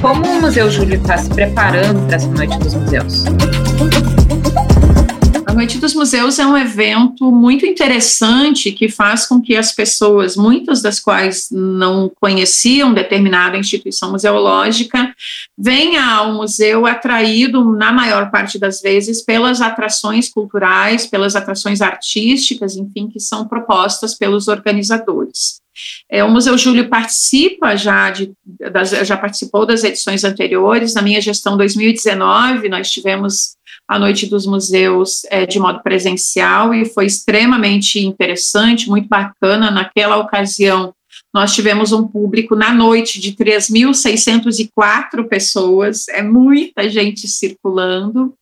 Como 0.00 0.24
o 0.24 0.40
Museu 0.40 0.70
Júlio 0.70 0.98
está 0.98 1.18
se 1.18 1.28
preparando 1.28 2.06
para 2.06 2.16
essa 2.16 2.28
Noite 2.28 2.58
dos 2.58 2.72
Museus? 2.72 3.24
Noite 5.56 5.78
dos 5.78 5.94
Museus 5.94 6.38
é 6.38 6.46
um 6.46 6.54
evento 6.54 7.32
muito 7.32 7.64
interessante 7.64 8.70
que 8.70 8.90
faz 8.90 9.24
com 9.24 9.40
que 9.40 9.56
as 9.56 9.72
pessoas, 9.72 10.36
muitas 10.36 10.82
das 10.82 11.00
quais 11.00 11.48
não 11.50 12.12
conheciam 12.20 12.92
determinada 12.92 13.56
instituição 13.56 14.12
museológica, 14.12 15.14
venha 15.56 16.04
ao 16.04 16.34
museu 16.34 16.84
atraído, 16.84 17.64
na 17.74 17.90
maior 17.90 18.30
parte 18.30 18.58
das 18.58 18.82
vezes, 18.82 19.22
pelas 19.22 19.62
atrações 19.62 20.28
culturais, 20.28 21.06
pelas 21.06 21.34
atrações 21.34 21.80
artísticas, 21.80 22.76
enfim, 22.76 23.08
que 23.08 23.18
são 23.18 23.48
propostas 23.48 24.14
pelos 24.14 24.48
organizadores. 24.48 25.62
É, 26.10 26.22
o 26.22 26.30
Museu 26.30 26.58
Júlio 26.58 26.90
participa 26.90 27.74
já 27.76 28.10
de, 28.10 28.30
das, 28.70 28.90
já 28.90 29.16
participou 29.16 29.64
das 29.64 29.84
edições 29.84 30.22
anteriores. 30.22 30.92
Na 30.92 31.00
minha 31.00 31.20
gestão 31.20 31.56
2019, 31.56 32.68
nós 32.68 32.90
tivemos 32.90 33.56
a 33.88 33.98
Noite 33.98 34.26
dos 34.26 34.46
Museus 34.46 35.24
é, 35.30 35.46
de 35.46 35.58
modo 35.58 35.82
presencial 35.82 36.74
e 36.74 36.84
foi 36.84 37.06
extremamente 37.06 38.04
interessante, 38.04 38.88
muito 38.88 39.08
bacana. 39.08 39.70
Naquela 39.70 40.16
ocasião, 40.16 40.92
nós 41.32 41.54
tivemos 41.54 41.92
um 41.92 42.06
público 42.06 42.56
na 42.56 42.72
noite 42.72 43.20
de 43.20 43.32
3.604 43.32 45.28
pessoas, 45.28 46.08
é 46.08 46.22
muita 46.22 46.88
gente 46.90 47.28
circulando. 47.28 48.34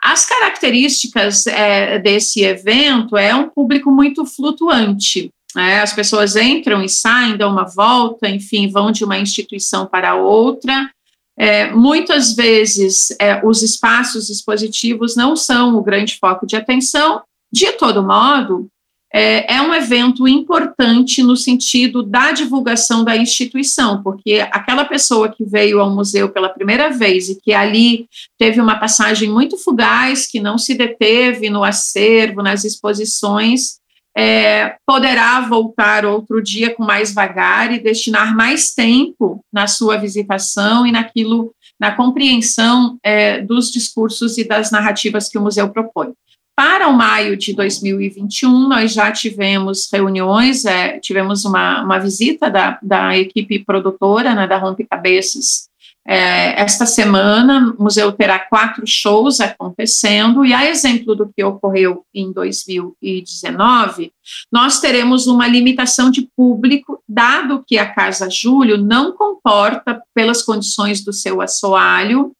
As 0.00 0.24
características 0.26 1.46
é, 1.46 1.98
desse 1.98 2.44
evento 2.44 3.16
é 3.16 3.34
um 3.34 3.48
público 3.48 3.90
muito 3.90 4.24
flutuante. 4.24 5.30
Né? 5.54 5.80
As 5.80 5.92
pessoas 5.92 6.36
entram 6.36 6.82
e 6.82 6.88
saem, 6.88 7.36
dão 7.36 7.50
uma 7.50 7.64
volta, 7.64 8.28
enfim, 8.28 8.70
vão 8.70 8.92
de 8.92 9.04
uma 9.04 9.18
instituição 9.18 9.86
para 9.86 10.14
outra. 10.14 10.90
É, 11.38 11.70
muitas 11.70 12.34
vezes 12.34 13.14
é, 13.20 13.40
os 13.46 13.62
espaços 13.62 14.28
expositivos 14.28 15.14
não 15.14 15.36
são 15.36 15.76
o 15.76 15.82
grande 15.82 16.18
foco 16.18 16.44
de 16.44 16.56
atenção, 16.56 17.22
de 17.52 17.72
todo 17.72 18.02
modo, 18.02 18.68
é, 19.12 19.54
é, 19.54 19.62
um 19.62 19.72
evento 19.72 20.28
importante 20.28 21.22
no 21.22 21.36
sentido 21.36 22.02
da 22.02 22.32
divulgação 22.32 23.04
da 23.04 23.16
instituição, 23.16 24.02
porque 24.02 24.46
aquela 24.50 24.84
pessoa 24.84 25.30
que 25.30 25.44
veio 25.44 25.80
ao 25.80 25.90
museu 25.90 26.28
pela 26.28 26.48
primeira 26.48 26.90
vez 26.90 27.28
e 27.28 27.40
que 27.40 27.54
ali 27.54 28.06
teve 28.36 28.60
uma 28.60 28.78
passagem 28.78 29.30
muito 29.30 29.56
fugaz, 29.56 30.26
que 30.26 30.40
não 30.40 30.58
se 30.58 30.74
deteve 30.74 31.48
no 31.48 31.64
acervo, 31.64 32.42
nas 32.42 32.64
exposições, 32.64 33.78
é, 34.20 34.74
poderá 34.84 35.40
voltar 35.42 36.04
outro 36.04 36.42
dia 36.42 36.74
com 36.74 36.82
mais 36.82 37.14
vagar 37.14 37.72
e 37.72 37.78
destinar 37.78 38.34
mais 38.34 38.74
tempo 38.74 39.44
na 39.52 39.68
sua 39.68 39.96
visitação 39.96 40.84
e 40.84 40.90
naquilo, 40.90 41.54
na 41.78 41.94
compreensão 41.94 42.98
é, 43.00 43.40
dos 43.40 43.70
discursos 43.70 44.36
e 44.36 44.42
das 44.42 44.72
narrativas 44.72 45.28
que 45.28 45.38
o 45.38 45.40
museu 45.40 45.68
propõe. 45.68 46.12
Para 46.56 46.88
o 46.88 46.96
maio 46.96 47.36
de 47.36 47.54
2021, 47.54 48.66
nós 48.66 48.92
já 48.92 49.12
tivemos 49.12 49.88
reuniões, 49.92 50.64
é, 50.64 50.98
tivemos 50.98 51.44
uma, 51.44 51.84
uma 51.84 52.00
visita 52.00 52.50
da, 52.50 52.76
da 52.82 53.16
equipe 53.16 53.64
produtora, 53.64 54.34
né, 54.34 54.48
da 54.48 54.58
Rompe-Cabeças, 54.58 55.68
é, 56.08 56.58
esta 56.58 56.86
semana. 56.86 57.74
O 57.78 57.82
museu 57.82 58.10
terá 58.12 58.38
quatro 58.38 58.86
shows 58.86 59.40
acontecendo, 59.40 60.42
e 60.42 60.54
a 60.54 60.68
exemplo 60.70 61.14
do 61.14 61.28
que 61.28 61.44
ocorreu 61.44 62.02
em 62.14 62.32
2019, 62.32 64.10
nós 64.50 64.80
teremos 64.80 65.26
uma 65.26 65.46
limitação 65.46 66.10
de 66.10 66.26
público, 66.34 67.02
dado 67.06 67.62
que 67.66 67.76
a 67.76 67.92
Casa 67.92 68.30
Júlio 68.30 68.78
não 68.78 69.12
comporta, 69.12 70.00
pelas 70.14 70.42
condições 70.42 71.04
do 71.04 71.12
seu 71.12 71.42
assoalho, 71.42 72.32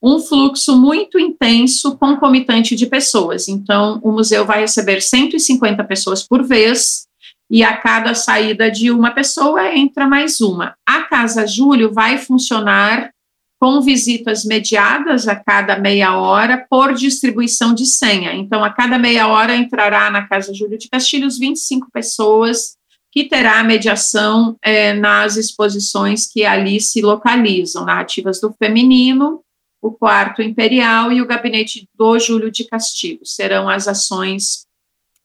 um 0.00 0.20
fluxo 0.20 0.78
muito 0.78 1.18
intenso, 1.18 1.98
concomitante 1.98 2.76
de 2.76 2.86
pessoas. 2.86 3.48
Então, 3.48 4.00
o 4.02 4.12
museu 4.12 4.46
vai 4.46 4.60
receber 4.60 5.02
150 5.02 5.82
pessoas 5.84 6.22
por 6.22 6.44
vez, 6.44 7.06
e 7.50 7.62
a 7.62 7.76
cada 7.76 8.14
saída 8.14 8.70
de 8.70 8.90
uma 8.90 9.10
pessoa 9.10 9.72
entra 9.74 10.06
mais 10.06 10.40
uma. 10.40 10.74
A 10.86 11.02
Casa 11.02 11.46
Júlio 11.46 11.92
vai 11.92 12.18
funcionar 12.18 13.10
com 13.58 13.80
visitas 13.80 14.44
mediadas 14.44 15.26
a 15.26 15.34
cada 15.34 15.78
meia 15.78 16.16
hora 16.16 16.66
por 16.68 16.92
distribuição 16.92 17.74
de 17.74 17.86
senha. 17.86 18.34
Então, 18.34 18.62
a 18.62 18.70
cada 18.70 18.98
meia 18.98 19.28
hora 19.28 19.56
entrará 19.56 20.10
na 20.10 20.26
Casa 20.26 20.52
Júlio 20.52 20.78
de 20.78 20.88
Castilhos 20.88 21.38
25 21.38 21.88
pessoas 21.90 22.76
que 23.10 23.24
terá 23.24 23.64
mediação 23.64 24.58
é, 24.60 24.92
nas 24.92 25.36
exposições 25.36 26.30
que 26.30 26.44
ali 26.44 26.78
se 26.80 27.00
localizam, 27.00 27.86
narrativas 27.86 28.38
do 28.40 28.52
feminino, 28.52 29.40
o 29.80 29.90
quarto 29.90 30.42
imperial 30.42 31.10
e 31.10 31.22
o 31.22 31.26
gabinete 31.26 31.88
do 31.94 32.18
Júlio 32.18 32.50
de 32.50 32.64
Castilho. 32.64 33.24
Serão 33.24 33.70
as 33.70 33.88
ações 33.88 34.66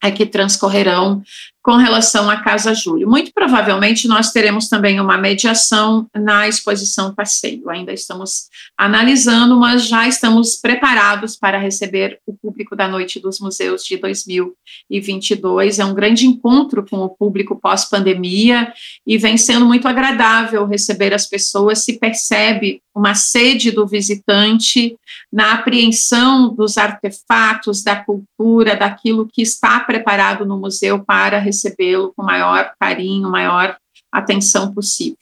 é, 0.02 0.10
que 0.10 0.26
transcorrerão 0.26 1.22
com 1.64 1.76
relação 1.76 2.30
à 2.30 2.38
Casa 2.38 2.74
Júlio. 2.74 3.08
Muito 3.08 3.32
provavelmente 3.34 4.08
nós 4.08 4.32
teremos 4.32 4.68
também 4.68 5.00
uma 5.00 5.18
mediação 5.18 6.08
na 6.16 6.48
exposição 6.48 7.14
passeio. 7.14 7.70
Ainda 7.70 7.94
estamos 7.94 8.50
analisando, 8.78 9.58
mas 9.58 9.88
já 9.88 10.08
estamos 10.08 10.56
preparados 10.56 11.36
para 11.36 11.60
receber 11.60 12.20
o 12.26 12.34
público 12.34 12.76
da 12.76 12.88
Noite 12.88 13.20
dos 13.20 13.40
Museus 13.40 13.84
de 13.84 13.98
2022. 13.98 15.78
É 15.78 15.86
um 15.86 15.94
grande 15.94 16.26
encontro 16.26 16.84
com 16.90 16.98
o 16.98 17.10
público 17.10 17.60
pós-pandemia 17.60 18.74
e 19.06 19.18
vem 19.18 19.38
sendo 19.38 19.66
muito 19.66 19.88
agradável 19.88 20.66
receber 20.66 21.14
as 21.14 21.28
pessoas. 21.28 21.84
Se 21.84 22.00
percebe 22.00 22.82
uma 22.94 23.16
sede 23.16 23.72
do 23.72 23.88
visitante 23.88 24.98
na 25.32 25.54
apreensão 25.54 26.54
dos 26.54 26.78
artefatos, 26.78 27.84
da 27.84 27.96
cultura, 27.96 28.76
daquilo 28.76 29.28
que 29.32 29.42
está 29.42 29.80
preparado 29.80 30.46
no 30.46 30.60
museu 30.60 31.04
para 31.04 31.40
recebê-lo 31.52 32.14
com 32.16 32.24
maior 32.24 32.72
carinho, 32.80 33.30
maior 33.30 33.76
atenção 34.12 34.74
possível. 34.74 35.18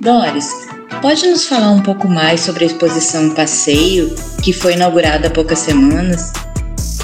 Doris, 0.00 0.50
pode 1.00 1.26
nos 1.26 1.46
falar 1.46 1.70
um 1.70 1.82
pouco 1.82 2.08
mais 2.08 2.40
sobre 2.40 2.64
a 2.64 2.66
exposição 2.66 3.34
Passeio, 3.34 4.14
que 4.42 4.52
foi 4.52 4.74
inaugurada 4.74 5.28
há 5.28 5.30
poucas 5.30 5.60
semanas? 5.60 6.32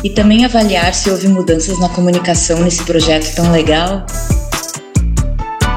E 0.02 0.10
também 0.10 0.44
avaliar 0.44 0.92
se 0.92 1.10
houve 1.10 1.28
mudanças 1.28 1.78
na 1.78 1.88
comunicação 1.88 2.62
nesse 2.62 2.84
projeto 2.84 3.34
tão 3.34 3.52
legal? 3.52 4.04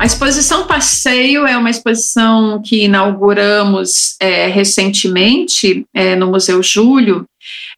A 0.04 0.06
exposição 0.06 0.68
Passeio 0.68 1.48
é 1.48 1.58
uma 1.58 1.70
exposição 1.70 2.62
que 2.62 2.84
inauguramos 2.84 4.18
é, 4.20 4.48
recentemente 4.48 5.86
é, 5.94 6.14
no 6.14 6.28
Museu 6.28 6.62
Júlio, 6.62 7.26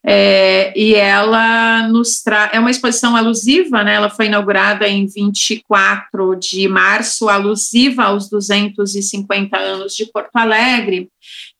é, 0.04 0.74
e 0.76 0.96
ela 0.96 1.88
nos 1.88 2.24
traz. 2.24 2.52
É 2.52 2.60
uma 2.60 2.72
exposição 2.72 3.16
alusiva, 3.16 3.84
né? 3.84 3.94
Ela 3.94 4.10
foi 4.10 4.26
inaugurada 4.26 4.88
em 4.88 5.06
24 5.06 6.36
de 6.36 6.68
março, 6.68 7.30
alusiva 7.30 8.06
aos 8.06 8.28
250 8.28 9.56
anos 9.58 9.96
de 9.96 10.08
Porto 10.08 10.36
Alegre. 10.36 11.10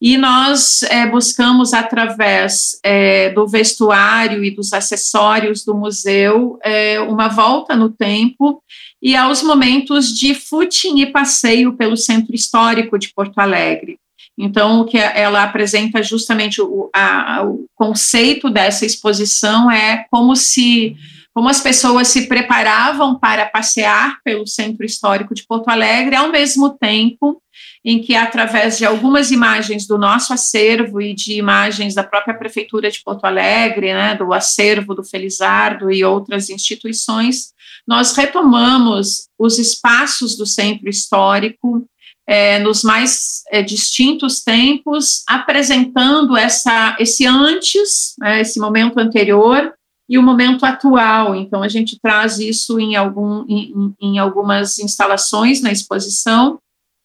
E 0.02 0.18
nós 0.18 0.84
é, 0.84 1.06
buscamos, 1.06 1.74
através 1.74 2.80
é, 2.84 3.30
do 3.30 3.48
vestuário 3.48 4.44
e 4.44 4.52
dos 4.52 4.74
acessórios 4.74 5.64
do 5.64 5.76
museu, 5.76 6.60
é, 6.64 7.00
uma 7.02 7.28
volta 7.28 7.76
no 7.76 7.90
tempo 7.90 8.64
e 9.02 9.16
aos 9.16 9.44
momentos 9.44 10.18
de 10.18 10.34
footing 10.34 11.00
e 11.00 11.06
passeio 11.06 11.74
pelo 11.74 11.98
centro 11.98 12.34
histórico 12.34 12.98
de 12.98 13.14
Porto 13.14 13.40
Alegre. 13.40 14.00
Então, 14.38 14.82
o 14.82 14.86
que 14.86 14.98
ela 14.98 15.44
apresenta 15.44 16.04
justamente 16.04 16.62
o, 16.62 16.90
a, 16.94 17.44
o 17.46 17.66
conceito 17.74 18.50
dessa 18.50 18.86
exposição 18.86 19.72
é 19.72 20.06
como 20.10 20.36
se 20.36 20.96
como 21.34 21.50
as 21.50 21.60
pessoas 21.60 22.08
se 22.08 22.28
preparavam 22.28 23.20
para 23.20 23.46
passear 23.46 24.20
pelo 24.24 24.48
centro 24.48 24.86
histórico 24.86 25.36
de 25.36 25.46
Porto 25.46 25.68
Alegre, 25.68 26.16
ao 26.16 26.32
mesmo 26.32 26.70
tempo 26.70 27.42
em 27.84 28.02
que, 28.02 28.16
através 28.16 28.78
de 28.78 28.86
algumas 28.86 29.32
imagens 29.32 29.86
do 29.86 29.98
nosso 29.98 30.32
acervo 30.32 31.02
e 31.02 31.14
de 31.14 31.34
imagens 31.34 31.94
da 31.94 32.06
própria 32.06 32.34
Prefeitura 32.34 32.90
de 32.90 33.04
Porto 33.04 33.26
Alegre, 33.26 33.94
né, 33.94 34.16
do 34.16 34.34
acervo 34.34 34.96
do 34.96 35.04
Felizardo 35.04 35.92
e 35.92 36.06
outras 36.06 36.50
instituições, 36.50 37.54
nós 37.88 38.16
retomamos 38.16 39.28
os 39.38 39.60
espaços 39.60 40.36
do 40.36 40.46
centro 40.46 40.90
histórico 40.90 41.88
é, 42.28 42.58
nos 42.60 42.84
mais 42.84 43.44
é, 43.52 43.62
distintos 43.62 44.44
tempos, 44.44 45.24
apresentando 45.28 46.36
essa, 46.36 46.96
esse 47.00 47.26
antes, 47.26 48.16
né, 48.20 48.42
esse 48.42 48.60
momento 48.60 48.98
anterior 48.98 49.74
e 50.10 50.18
o 50.18 50.24
momento 50.24 50.66
atual. 50.66 51.36
Então, 51.36 51.62
a 51.62 51.68
gente 51.68 52.00
traz 52.02 52.40
isso 52.40 52.80
em, 52.80 52.96
algum, 52.96 53.46
em, 53.48 53.94
em 54.02 54.18
algumas 54.18 54.80
instalações 54.80 55.62
na 55.62 55.72
exposição. 55.72 56.58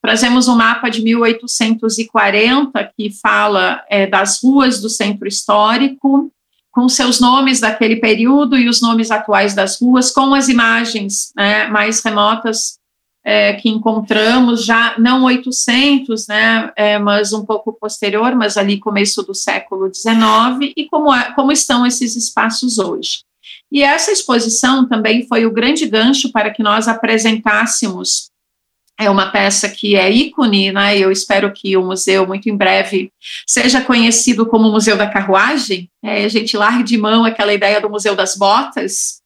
Trazemos 0.03 0.49
um 0.49 0.57
mapa 0.57 0.89
de 0.89 1.03
1840 1.03 2.93
que 2.97 3.11
fala 3.11 3.85
é, 3.91 4.07
das 4.07 4.43
ruas 4.43 4.81
do 4.81 4.89
centro 4.89 5.29
histórico, 5.29 6.33
com 6.71 6.89
seus 6.89 7.21
nomes 7.21 7.61
daquele 7.61 7.97
período 7.97 8.57
e 8.57 8.69
os 8.69 8.81
nomes 8.81 9.11
atuais 9.11 9.55
das 9.55 9.81
ruas, 9.81 10.11
com 10.11 10.35
as 10.35 10.49
imagens 10.49 11.33
né, 11.37 11.67
mais 11.67 12.03
remotas 12.03 12.79
é, 13.25 13.55
que 13.55 13.69
encontramos 13.69 14.65
já, 14.65 14.95
não 14.99 15.25
800, 15.25 16.27
né, 16.27 16.73
é, 16.77 16.99
mas 16.99 17.33
um 17.33 17.45
pouco 17.45 17.73
posterior, 17.73 18.35
mas 18.35 18.57
ali 18.57 18.79
começo 18.79 19.23
do 19.23 19.35
século 19.35 19.93
XIX, 19.93 20.73
e 20.77 20.87
como, 20.87 21.13
é, 21.15 21.33
como 21.35 21.53
estão 21.53 21.87
esses 21.87 22.17
espaços 22.17 22.79
hoje. 22.79 23.21
E 23.71 23.83
essa 23.83 24.11
exposição 24.11 24.89
também 24.89 25.27
foi 25.27 25.47
o 25.47 25.53
grande 25.53 25.87
gancho 25.87 26.33
para 26.33 26.51
que 26.51 26.63
nós 26.63 26.89
apresentássemos 26.89 28.30
é 29.01 29.09
uma 29.09 29.31
peça 29.31 29.67
que 29.67 29.97
é 29.97 30.11
ícone, 30.11 30.71
né? 30.71 30.99
Eu 30.99 31.11
espero 31.11 31.51
que 31.51 31.75
o 31.75 31.83
museu, 31.83 32.27
muito 32.27 32.51
em 32.51 32.57
breve, 32.57 33.11
seja 33.47 33.81
conhecido 33.81 34.45
como 34.45 34.69
o 34.69 34.73
Museu 34.73 34.95
da 34.95 35.07
Carruagem. 35.07 35.89
É, 36.05 36.23
a 36.23 36.29
gente 36.29 36.55
largue 36.55 36.83
de 36.85 36.99
mão 36.99 37.25
aquela 37.25 37.55
ideia 37.55 37.81
do 37.81 37.89
Museu 37.89 38.15
das 38.15 38.37
Botas, 38.37 39.23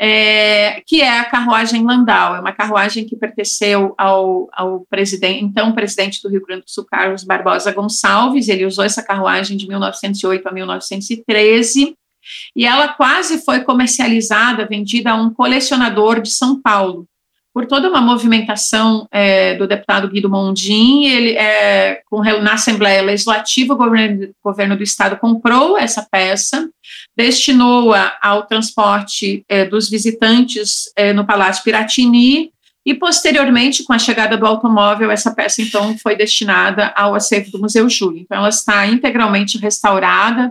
é, 0.00 0.82
que 0.86 1.02
é 1.02 1.18
a 1.18 1.26
carruagem 1.26 1.84
Landau. 1.84 2.34
É 2.34 2.40
uma 2.40 2.52
carruagem 2.52 3.04
que 3.04 3.14
pertenceu 3.14 3.94
ao, 3.98 4.48
ao 4.54 4.86
presidente, 4.88 5.44
então 5.44 5.72
presidente 5.72 6.22
do 6.22 6.30
Rio 6.30 6.42
Grande 6.46 6.62
do 6.62 6.70
Sul, 6.70 6.86
Carlos 6.90 7.22
Barbosa 7.22 7.72
Gonçalves. 7.72 8.48
Ele 8.48 8.64
usou 8.64 8.84
essa 8.86 9.02
carruagem 9.02 9.58
de 9.58 9.68
1908 9.68 10.48
a 10.48 10.50
1913 10.50 11.94
e 12.56 12.64
ela 12.64 12.88
quase 12.88 13.44
foi 13.44 13.60
comercializada, 13.60 14.64
vendida 14.64 15.10
a 15.10 15.14
um 15.14 15.28
colecionador 15.28 16.22
de 16.22 16.30
São 16.30 16.58
Paulo 16.58 17.06
por 17.52 17.66
toda 17.66 17.88
uma 17.88 18.00
movimentação 18.00 19.08
é, 19.10 19.54
do 19.54 19.66
deputado 19.66 20.08
Guido 20.08 20.30
Mondim, 20.30 21.04
ele 21.04 21.32
é, 21.32 22.00
com, 22.08 22.22
na 22.22 22.54
Assembleia 22.54 23.02
Legislativa, 23.02 23.74
o 23.74 23.76
governo, 23.76 24.30
governo, 24.42 24.76
do 24.76 24.82
Estado 24.82 25.16
comprou 25.16 25.76
essa 25.76 26.06
peça, 26.10 26.68
destinou-a 27.16 28.16
ao 28.22 28.46
transporte 28.46 29.44
é, 29.48 29.64
dos 29.64 29.90
visitantes 29.90 30.92
é, 30.94 31.12
no 31.12 31.26
Palácio 31.26 31.64
Piratini, 31.64 32.52
e 32.84 32.94
posteriormente, 32.94 33.84
com 33.84 33.92
a 33.92 33.98
chegada 33.98 34.36
do 34.36 34.46
automóvel, 34.46 35.10
essa 35.10 35.34
peça 35.34 35.60
então 35.60 35.96
foi 35.98 36.16
destinada 36.16 36.92
ao 36.96 37.14
acervo 37.14 37.50
do 37.50 37.60
Museu 37.60 37.88
Júlio. 37.90 38.20
Então, 38.20 38.38
ela 38.38 38.48
está 38.48 38.86
integralmente 38.86 39.58
restaurada, 39.58 40.50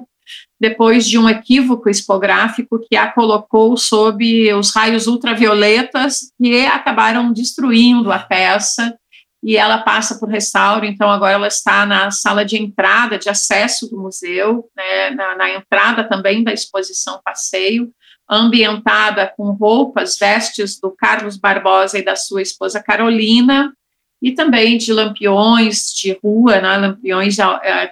depois 0.59 1.07
de 1.07 1.17
um 1.17 1.29
equívoco 1.29 1.89
expográfico 1.89 2.79
que 2.79 2.95
a 2.95 3.11
colocou 3.11 3.77
sob 3.77 4.53
os 4.53 4.73
raios 4.75 5.07
ultravioletas 5.07 6.31
que 6.37 6.65
acabaram 6.65 7.31
destruindo 7.31 8.11
a 8.11 8.19
peça 8.19 8.93
e 9.41 9.55
ela 9.55 9.77
passa 9.77 10.19
por 10.19 10.27
restauro, 10.27 10.85
então 10.85 11.09
agora 11.09 11.33
ela 11.33 11.47
está 11.47 11.85
na 11.85 12.11
sala 12.11 12.43
de 12.43 12.57
entrada, 12.57 13.17
de 13.17 13.29
acesso 13.29 13.89
do 13.89 13.97
museu, 13.97 14.65
né, 14.75 15.11
na, 15.11 15.37
na 15.37 15.49
entrada 15.51 16.03
também 16.03 16.43
da 16.43 16.51
exposição 16.51 17.21
Passeio, 17.23 17.89
ambientada 18.29 19.33
com 19.35 19.51
roupas, 19.51 20.17
vestes 20.17 20.79
do 20.79 20.91
Carlos 20.91 21.37
Barbosa 21.37 21.97
e 21.97 22.03
da 22.03 22.15
sua 22.15 22.41
esposa 22.41 22.83
Carolina, 22.83 23.73
e 24.21 24.31
também 24.31 24.77
de 24.77 24.91
lampiões 24.91 25.93
de 25.93 26.17
rua, 26.21 26.59
né, 26.59 26.77
lampiões 26.77 27.37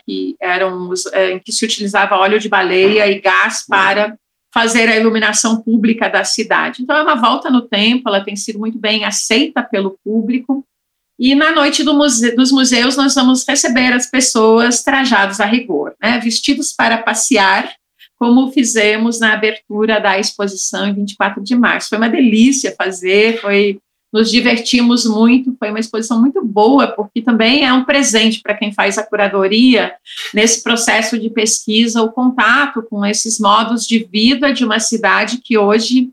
que 0.05 0.35
eram 0.41 0.93
é, 1.13 1.31
em 1.31 1.39
que 1.39 1.51
se 1.51 1.63
utilizava 1.63 2.17
óleo 2.17 2.39
de 2.39 2.49
baleia 2.49 3.07
e 3.07 3.19
gás 3.19 3.65
para 3.65 4.17
fazer 4.53 4.89
a 4.89 4.97
iluminação 4.97 5.61
pública 5.61 6.09
da 6.09 6.23
cidade. 6.23 6.81
Então 6.81 6.95
é 6.95 7.03
uma 7.03 7.15
volta 7.15 7.49
no 7.49 7.61
tempo, 7.61 8.09
ela 8.09 8.23
tem 8.23 8.35
sido 8.35 8.59
muito 8.59 8.77
bem 8.77 9.05
aceita 9.05 9.63
pelo 9.63 9.97
público. 10.03 10.65
E 11.19 11.33
na 11.33 11.51
noite 11.51 11.83
do 11.83 11.93
muse 11.93 12.35
dos 12.35 12.51
museus 12.51 12.95
nós 12.95 13.15
vamos 13.15 13.45
receber 13.47 13.93
as 13.93 14.09
pessoas 14.09 14.83
trajados 14.83 15.39
a 15.39 15.45
rigor, 15.45 15.95
né, 16.01 16.19
vestidos 16.19 16.73
para 16.73 16.97
passear, 16.97 17.71
como 18.19 18.51
fizemos 18.51 19.19
na 19.19 19.33
abertura 19.33 19.99
da 19.99 20.19
exposição 20.19 20.87
em 20.87 20.93
24 20.93 21.41
de 21.43 21.55
março. 21.55 21.89
Foi 21.89 21.97
uma 21.97 22.09
delícia 22.09 22.75
fazer, 22.75 23.39
foi 23.39 23.79
nos 24.11 24.31
divertimos 24.31 25.05
muito, 25.05 25.55
foi 25.59 25.69
uma 25.69 25.79
exposição 25.79 26.19
muito 26.19 26.43
boa, 26.43 26.87
porque 26.87 27.21
também 27.21 27.65
é 27.65 27.73
um 27.73 27.83
presente 27.83 28.41
para 28.41 28.55
quem 28.55 28.71
faz 28.71 28.97
a 28.97 29.03
curadoria 29.03 29.93
nesse 30.33 30.63
processo 30.63 31.19
de 31.19 31.29
pesquisa, 31.29 32.01
o 32.01 32.11
contato 32.11 32.81
com 32.89 33.05
esses 33.05 33.39
modos 33.39 33.85
de 33.85 33.99
vida 33.99 34.53
de 34.53 34.63
uma 34.63 34.79
cidade 34.79 35.39
que 35.43 35.57
hoje 35.57 36.09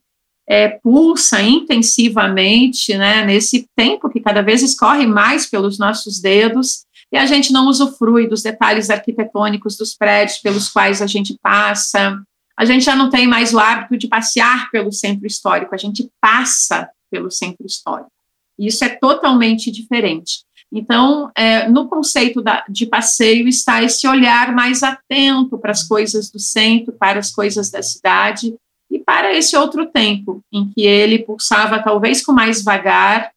é, 0.47 0.69
pulsa 0.69 1.41
intensivamente, 1.41 2.97
né, 2.97 3.25
nesse 3.25 3.67
tempo 3.77 4.11
que 4.11 4.21
cada 4.21 4.43
vez 4.43 4.63
escorre 4.63 5.07
mais 5.07 5.47
pelos 5.47 5.79
nossos 5.79 6.21
dedos, 6.21 6.85
e 7.13 7.17
a 7.17 7.27
gente 7.27 7.53
não 7.53 7.69
usufrui 7.69 8.27
dos 8.27 8.43
detalhes 8.43 8.91
arquitetônicos 8.91 9.77
dos 9.77 9.95
prédios 9.95 10.39
pelos 10.39 10.69
quais 10.69 11.01
a 11.01 11.07
gente 11.07 11.39
passa. 11.41 12.21
A 12.59 12.65
gente 12.65 12.85
já 12.85 12.97
não 12.97 13.09
tem 13.09 13.27
mais 13.27 13.55
o 13.55 13.59
hábito 13.59 13.97
de 13.97 14.09
passear 14.09 14.69
pelo 14.71 14.91
centro 14.91 15.25
histórico, 15.27 15.75
a 15.75 15.79
gente 15.79 16.11
passa 16.21 16.91
pelo 17.15 17.31
centro 17.31 17.65
histórico. 17.65 18.11
Isso 18.59 18.85
é 18.85 18.89
totalmente 18.89 19.71
diferente. 19.71 20.43
Então, 20.73 21.31
é, 21.37 21.69
no 21.69 21.89
conceito 21.89 22.43
da, 22.43 22.65
de 22.69 22.87
passeio 22.87 23.47
está 23.47 23.85
esse 23.85 24.09
olhar 24.09 24.53
mais 24.53 24.83
atento 24.83 25.57
para 25.57 25.71
as 25.71 25.85
coisas 25.85 26.29
do 26.29 26.41
centro, 26.41 26.93
para 26.93 27.21
as 27.21 27.31
coisas 27.31 27.71
da 27.71 27.81
cidade 27.81 28.53
e 28.91 28.99
para 28.99 29.33
esse 29.33 29.57
outro 29.57 29.87
tempo 29.87 30.41
em 30.53 30.69
que 30.73 30.83
ele 30.83 31.21
pulsava 31.21 31.81
talvez 31.81 32.25
com 32.25 32.33
mais 32.33 32.65
vagar 32.65 33.31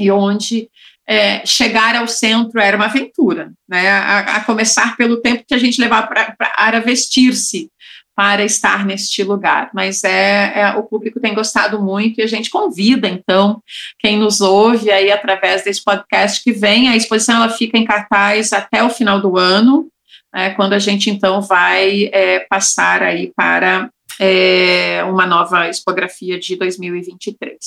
e 0.00 0.10
onde 0.10 0.70
é, 1.06 1.44
chegar 1.44 1.94
ao 1.94 2.08
centro 2.08 2.58
era 2.58 2.76
uma 2.76 2.86
aventura, 2.86 3.52
né? 3.68 3.90
A, 3.90 4.36
a 4.36 4.44
começar 4.44 4.96
pelo 4.96 5.18
tempo 5.18 5.44
que 5.46 5.54
a 5.54 5.58
gente 5.58 5.78
levava 5.78 6.06
para 6.06 6.80
vestir-se 6.80 7.68
para 8.14 8.44
estar 8.44 8.84
neste 8.84 9.22
lugar. 9.22 9.70
Mas 9.72 10.04
é, 10.04 10.52
é, 10.54 10.70
o 10.76 10.82
público 10.82 11.20
tem 11.20 11.34
gostado 11.34 11.82
muito 11.82 12.20
e 12.20 12.22
a 12.22 12.26
gente 12.26 12.50
convida 12.50 13.08
então 13.08 13.62
quem 13.98 14.18
nos 14.18 14.40
ouve 14.40 14.90
aí 14.90 15.10
através 15.10 15.64
desse 15.64 15.82
podcast 15.82 16.42
que 16.42 16.52
vem. 16.52 16.88
A 16.88 16.96
exposição 16.96 17.36
ela 17.36 17.48
fica 17.48 17.78
em 17.78 17.84
cartaz 17.84 18.52
até 18.52 18.82
o 18.82 18.90
final 18.90 19.20
do 19.20 19.38
ano, 19.38 19.88
é, 20.34 20.50
quando 20.50 20.72
a 20.72 20.78
gente 20.78 21.10
então 21.10 21.40
vai 21.40 22.10
é, 22.12 22.40
passar 22.40 23.02
aí 23.02 23.32
para 23.34 23.90
é, 24.20 25.02
uma 25.04 25.26
nova 25.26 25.68
expografia 25.68 26.38
de 26.38 26.56
2023. 26.56 27.58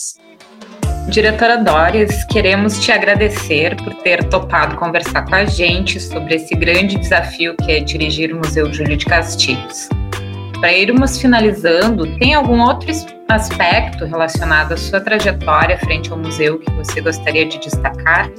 Diretora 1.09 1.57
Doris, 1.57 2.23
queremos 2.25 2.79
te 2.79 2.91
agradecer 2.91 3.75
por 3.77 3.93
ter 3.95 4.27
topado 4.27 4.75
conversar 4.75 5.23
com 5.23 5.35
a 5.35 5.45
gente 5.45 5.99
sobre 5.99 6.35
esse 6.35 6.55
grande 6.55 6.97
desafio 6.97 7.55
que 7.57 7.71
é 7.71 7.79
dirigir 7.79 8.33
o 8.33 8.37
Museu 8.37 8.73
Júlio 8.73 8.97
de 8.97 9.05
Castilhos. 9.05 9.87
Para 10.59 10.73
irmos 10.73 11.19
finalizando, 11.19 12.17
tem 12.17 12.33
algum 12.33 12.61
outro 12.61 12.89
aspecto 13.27 14.05
relacionado 14.05 14.73
à 14.73 14.77
sua 14.77 15.01
trajetória 15.01 15.77
frente 15.77 16.11
ao 16.11 16.17
museu 16.17 16.57
que 16.59 16.71
você 16.71 17.01
gostaria 17.01 17.45
de 17.45 17.59
destacar? 17.59 18.29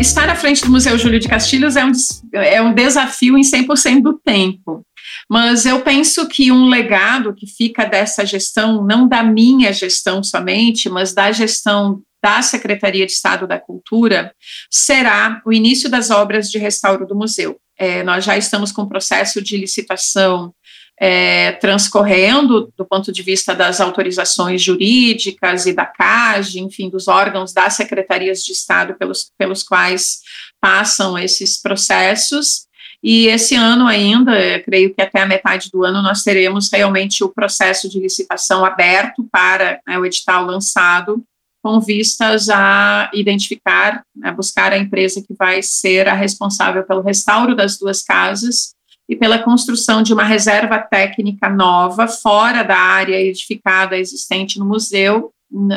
Estar 0.00 0.28
à 0.28 0.34
frente 0.34 0.62
do 0.62 0.70
Museu 0.70 0.98
Júlio 0.98 1.20
de 1.20 1.28
Castilhos 1.28 1.76
é 1.76 1.84
um, 1.84 1.92
é 2.34 2.60
um 2.60 2.74
desafio 2.74 3.38
em 3.38 3.42
100% 3.42 4.02
do 4.02 4.18
tempo. 4.18 4.84
Mas 5.30 5.64
eu 5.64 5.80
penso 5.80 6.26
que 6.26 6.50
um 6.50 6.68
legado 6.68 7.34
que 7.34 7.46
fica 7.46 7.84
dessa 7.84 8.26
gestão, 8.26 8.84
não 8.84 9.06
da 9.06 9.22
minha 9.22 9.72
gestão 9.72 10.22
somente, 10.22 10.88
mas 10.88 11.14
da 11.14 11.30
gestão 11.30 12.02
da 12.22 12.42
Secretaria 12.42 13.06
de 13.06 13.12
Estado 13.12 13.46
da 13.46 13.58
Cultura, 13.58 14.32
será 14.70 15.40
o 15.44 15.52
início 15.52 15.88
das 15.88 16.10
obras 16.10 16.50
de 16.50 16.58
restauro 16.58 17.06
do 17.06 17.16
museu. 17.16 17.56
É, 17.82 18.04
nós 18.04 18.24
já 18.24 18.38
estamos 18.38 18.70
com 18.70 18.82
o 18.82 18.88
processo 18.88 19.42
de 19.42 19.56
licitação 19.56 20.54
é, 21.00 21.50
transcorrendo 21.50 22.72
do 22.76 22.84
ponto 22.84 23.10
de 23.10 23.24
vista 23.24 23.56
das 23.56 23.80
autorizações 23.80 24.62
jurídicas 24.62 25.66
e 25.66 25.72
da 25.72 25.84
CAGE, 25.84 26.60
enfim, 26.60 26.88
dos 26.88 27.08
órgãos 27.08 27.52
das 27.52 27.74
secretarias 27.74 28.44
de 28.44 28.52
Estado 28.52 28.94
pelos, 28.94 29.32
pelos 29.36 29.64
quais 29.64 30.20
passam 30.60 31.18
esses 31.18 31.60
processos. 31.60 32.68
E 33.02 33.26
esse 33.26 33.56
ano 33.56 33.88
ainda, 33.88 34.60
creio 34.60 34.94
que 34.94 35.02
até 35.02 35.20
a 35.20 35.26
metade 35.26 35.68
do 35.68 35.84
ano, 35.84 36.00
nós 36.00 36.22
teremos 36.22 36.70
realmente 36.72 37.24
o 37.24 37.30
processo 37.30 37.88
de 37.88 37.98
licitação 37.98 38.64
aberto 38.64 39.26
para 39.32 39.80
né, 39.84 39.98
o 39.98 40.06
edital 40.06 40.46
lançado 40.46 41.20
com 41.62 41.80
vistas 41.80 42.48
a 42.50 43.10
identificar, 43.14 44.04
a 44.22 44.32
buscar 44.32 44.72
a 44.72 44.78
empresa 44.78 45.22
que 45.22 45.34
vai 45.34 45.62
ser 45.62 46.08
a 46.08 46.14
responsável 46.14 46.82
pelo 46.84 47.02
restauro 47.02 47.54
das 47.54 47.78
duas 47.78 48.02
casas 48.02 48.74
e 49.08 49.14
pela 49.14 49.38
construção 49.38 50.02
de 50.02 50.12
uma 50.12 50.24
reserva 50.24 50.78
técnica 50.78 51.48
nova 51.48 52.08
fora 52.08 52.62
da 52.62 52.76
área 52.76 53.20
edificada 53.20 53.96
existente 53.96 54.58
no 54.58 54.64
museu. 54.64 55.32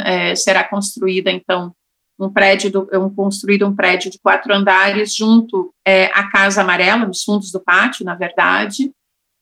É, 0.06 0.36
será 0.36 0.64
construída, 0.64 1.30
então, 1.30 1.74
um 2.18 2.30
prédio, 2.30 2.72
do, 2.72 2.90
um, 2.94 3.14
construído 3.14 3.68
um 3.68 3.76
prédio 3.76 4.10
de 4.10 4.18
quatro 4.18 4.54
andares 4.54 5.14
junto 5.14 5.74
é, 5.86 6.06
à 6.14 6.30
Casa 6.30 6.62
Amarela, 6.62 7.06
nos 7.06 7.24
fundos 7.24 7.52
do 7.52 7.60
pátio, 7.60 8.06
na 8.06 8.16
verdade, 8.16 8.90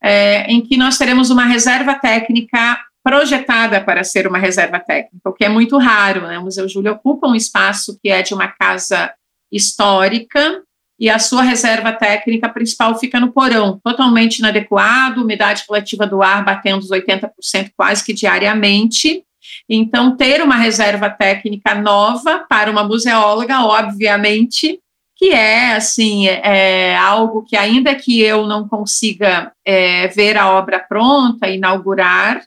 é, 0.01 0.51
em 0.51 0.59
que 0.59 0.75
nós 0.75 0.97
teremos 0.97 1.29
uma 1.29 1.45
reserva 1.45 1.93
técnica 1.95 2.79
projetada 3.03 3.81
para 3.81 4.03
ser 4.03 4.27
uma 4.27 4.37
reserva 4.37 4.79
técnica, 4.79 5.29
o 5.29 5.33
que 5.33 5.43
é 5.43 5.49
muito 5.49 5.77
raro. 5.77 6.21
Né? 6.21 6.39
O 6.39 6.43
Museu 6.43 6.67
Júlio 6.69 6.93
ocupa 6.93 7.27
um 7.27 7.35
espaço 7.35 7.99
que 8.01 8.09
é 8.09 8.21
de 8.21 8.33
uma 8.33 8.47
casa 8.47 9.13
histórica 9.51 10.63
e 10.99 11.09
a 11.09 11.19
sua 11.19 11.43
reserva 11.43 11.91
técnica 11.91 12.47
principal 12.47 12.97
fica 12.97 13.19
no 13.19 13.31
porão, 13.31 13.79
totalmente 13.83 14.39
inadequado, 14.39 15.21
umidade 15.21 15.65
relativa 15.67 16.07
do 16.07 16.23
ar 16.23 16.45
batendo 16.45 16.79
os 16.79 16.89
80% 16.89 17.29
quase 17.75 18.03
que 18.03 18.13
diariamente. 18.13 19.23
Então, 19.69 20.15
ter 20.15 20.41
uma 20.41 20.55
reserva 20.55 21.09
técnica 21.09 21.75
nova 21.75 22.45
para 22.47 22.71
uma 22.71 22.83
museóloga, 22.83 23.65
obviamente, 23.65 24.79
que 25.17 25.31
é 25.31 25.73
assim 25.73 26.27
é, 26.27 26.95
algo 26.95 27.43
que 27.43 27.57
ainda 27.57 27.93
que 27.95 28.21
eu 28.21 28.47
não 28.47 28.67
consiga 28.67 29.51
é, 29.65 30.07
ver 30.07 30.37
a 30.37 30.51
obra 30.53 30.79
pronta, 30.79 31.49
inaugurar, 31.49 32.41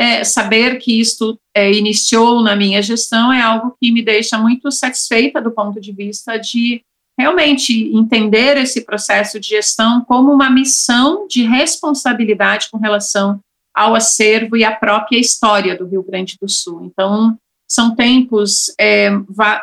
é, 0.00 0.24
saber 0.24 0.78
que 0.78 0.98
isto 0.98 1.38
é, 1.54 1.70
iniciou 1.70 2.42
na 2.42 2.56
minha 2.56 2.80
gestão 2.80 3.30
é 3.30 3.42
algo 3.42 3.76
que 3.78 3.92
me 3.92 4.00
deixa 4.00 4.38
muito 4.38 4.72
satisfeita 4.72 5.42
do 5.42 5.50
ponto 5.50 5.78
de 5.78 5.92
vista 5.92 6.38
de 6.38 6.80
realmente 7.18 7.94
entender 7.94 8.56
esse 8.56 8.80
processo 8.86 9.38
de 9.38 9.48
gestão 9.48 10.02
como 10.06 10.32
uma 10.32 10.48
missão 10.48 11.26
de 11.28 11.42
responsabilidade 11.42 12.70
com 12.72 12.78
relação 12.78 13.40
ao 13.74 13.94
acervo 13.94 14.56
e 14.56 14.64
à 14.64 14.74
própria 14.74 15.18
história 15.18 15.76
do 15.76 15.86
Rio 15.86 16.02
Grande 16.02 16.38
do 16.40 16.48
Sul. 16.48 16.86
Então, 16.86 17.36
são 17.68 17.94
tempos 17.94 18.72
é, 18.80 19.10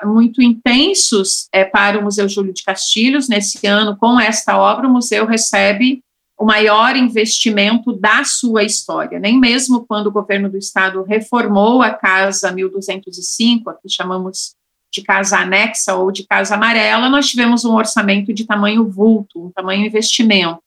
muito 0.06 0.40
intensos 0.40 1.48
é, 1.52 1.66
para 1.66 1.98
o 1.98 2.04
Museu 2.04 2.30
Júlio 2.30 2.54
de 2.54 2.64
Castilhos. 2.64 3.28
Nesse 3.28 3.66
ano, 3.66 3.98
com 3.98 4.20
esta 4.20 4.56
obra, 4.56 4.88
o 4.88 4.94
museu 4.94 5.26
recebe 5.26 6.04
o 6.38 6.46
maior 6.46 6.96
investimento 6.96 7.92
da 7.94 8.24
sua 8.24 8.64
história. 8.64 9.20
Nem 9.20 9.40
mesmo 9.40 9.86
quando 9.88 10.08
o 10.08 10.12
governo 10.12 10.50
do 10.50 10.58
estado 10.58 11.02
reformou 11.04 11.82
a 11.82 11.90
Casa 11.90 12.52
1205, 12.52 13.70
a 13.70 13.74
que 13.74 13.90
chamamos 13.90 14.56
de 14.92 15.02
Casa 15.02 15.40
Anexa 15.40 15.96
ou 15.96 16.12
de 16.12 16.26
Casa 16.26 16.56
Amarela, 16.56 17.10
nós 17.10 17.28
tivemos 17.28 17.66
um 17.66 17.74
orçamento 17.74 18.32
de 18.34 18.46
tamanho 18.46 18.88
vulto, 18.88 19.48
um 19.48 19.52
tamanho 19.52 19.86
investimento. 19.86 20.62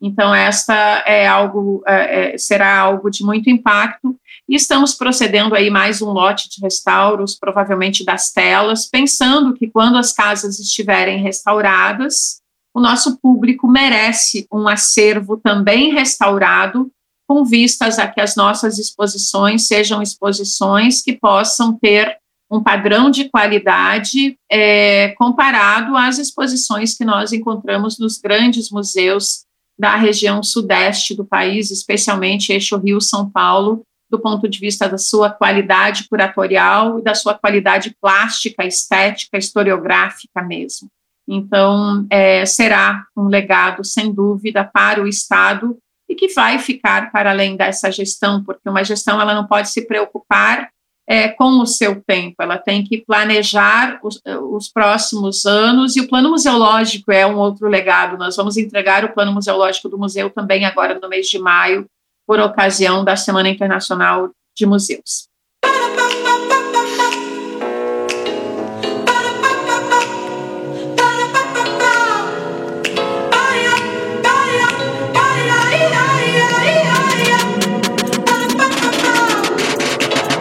Então, 0.00 0.34
esta 0.34 0.74
é 1.06 1.26
algo, 1.26 1.82
é, 1.86 2.34
é 2.34 2.38
será 2.38 2.78
algo 2.78 3.10
de 3.10 3.24
muito 3.24 3.48
impacto, 3.48 4.14
e 4.46 4.54
estamos 4.54 4.94
procedendo 4.94 5.54
aí 5.54 5.70
mais 5.70 6.02
um 6.02 6.10
lote 6.10 6.48
de 6.50 6.60
restauros, 6.60 7.34
provavelmente 7.34 8.04
das 8.04 8.30
telas, 8.30 8.86
pensando 8.86 9.54
que 9.54 9.68
quando 9.68 9.96
as 9.96 10.12
casas 10.12 10.60
estiverem 10.60 11.22
restauradas, 11.22 12.40
o 12.76 12.80
nosso 12.80 13.16
público 13.22 13.66
merece 13.66 14.46
um 14.52 14.68
acervo 14.68 15.38
também 15.38 15.94
restaurado, 15.94 16.90
com 17.26 17.42
vistas 17.42 17.98
a 17.98 18.06
que 18.06 18.20
as 18.20 18.36
nossas 18.36 18.78
exposições 18.78 19.66
sejam 19.66 20.02
exposições 20.02 21.00
que 21.00 21.14
possam 21.14 21.74
ter 21.78 22.18
um 22.50 22.62
padrão 22.62 23.10
de 23.10 23.30
qualidade 23.30 24.38
é, 24.52 25.08
comparado 25.16 25.96
às 25.96 26.18
exposições 26.18 26.94
que 26.94 27.02
nós 27.02 27.32
encontramos 27.32 27.98
nos 27.98 28.18
grandes 28.18 28.70
museus 28.70 29.46
da 29.78 29.96
região 29.96 30.42
sudeste 30.42 31.14
do 31.14 31.24
país, 31.24 31.70
especialmente 31.70 32.52
eixo 32.52 32.76
Rio-São 32.76 33.30
Paulo, 33.30 33.80
do 34.10 34.18
ponto 34.18 34.46
de 34.46 34.58
vista 34.58 34.86
da 34.86 34.98
sua 34.98 35.30
qualidade 35.30 36.06
curatorial 36.10 36.98
e 36.98 37.02
da 37.02 37.14
sua 37.14 37.32
qualidade 37.32 37.96
plástica, 37.98 38.66
estética, 38.66 39.38
historiográfica 39.38 40.42
mesmo. 40.42 40.90
Então, 41.28 42.06
é, 42.08 42.46
será 42.46 43.04
um 43.16 43.26
legado, 43.26 43.84
sem 43.84 44.12
dúvida, 44.12 44.64
para 44.64 45.02
o 45.02 45.08
Estado 45.08 45.76
e 46.08 46.14
que 46.14 46.28
vai 46.28 46.58
ficar 46.58 47.10
para 47.10 47.30
além 47.30 47.56
dessa 47.56 47.90
gestão, 47.90 48.42
porque 48.44 48.68
uma 48.68 48.84
gestão 48.84 49.20
ela 49.20 49.34
não 49.34 49.46
pode 49.46 49.70
se 49.70 49.86
preocupar 49.86 50.70
é, 51.08 51.28
com 51.28 51.60
o 51.60 51.66
seu 51.66 52.02
tempo, 52.02 52.36
ela 52.40 52.58
tem 52.58 52.82
que 52.82 52.98
planejar 52.98 54.00
os, 54.02 54.20
os, 54.50 54.68
próximos 54.68 55.46
anos, 55.46 55.96
e 55.96 56.00
o 56.00 56.08
plano 56.08 56.30
museológico 56.30 57.12
é 57.12 57.24
um 57.24 57.36
outro 57.36 57.68
legado. 57.68 58.18
Nós 58.18 58.36
vamos 58.36 58.56
entregar 58.56 59.04
o 59.04 59.12
plano 59.12 59.32
museológico 59.32 59.88
do 59.88 59.98
museu 59.98 60.30
também 60.30 60.64
agora 60.64 60.98
no 61.00 61.08
mês 61.08 61.28
de 61.28 61.38
maio, 61.38 61.86
por 62.26 62.40
ocasião 62.40 63.04
da 63.04 63.14
Semana 63.14 63.48
Internacional 63.48 64.30
de 64.56 64.66
Museus. 64.66 65.28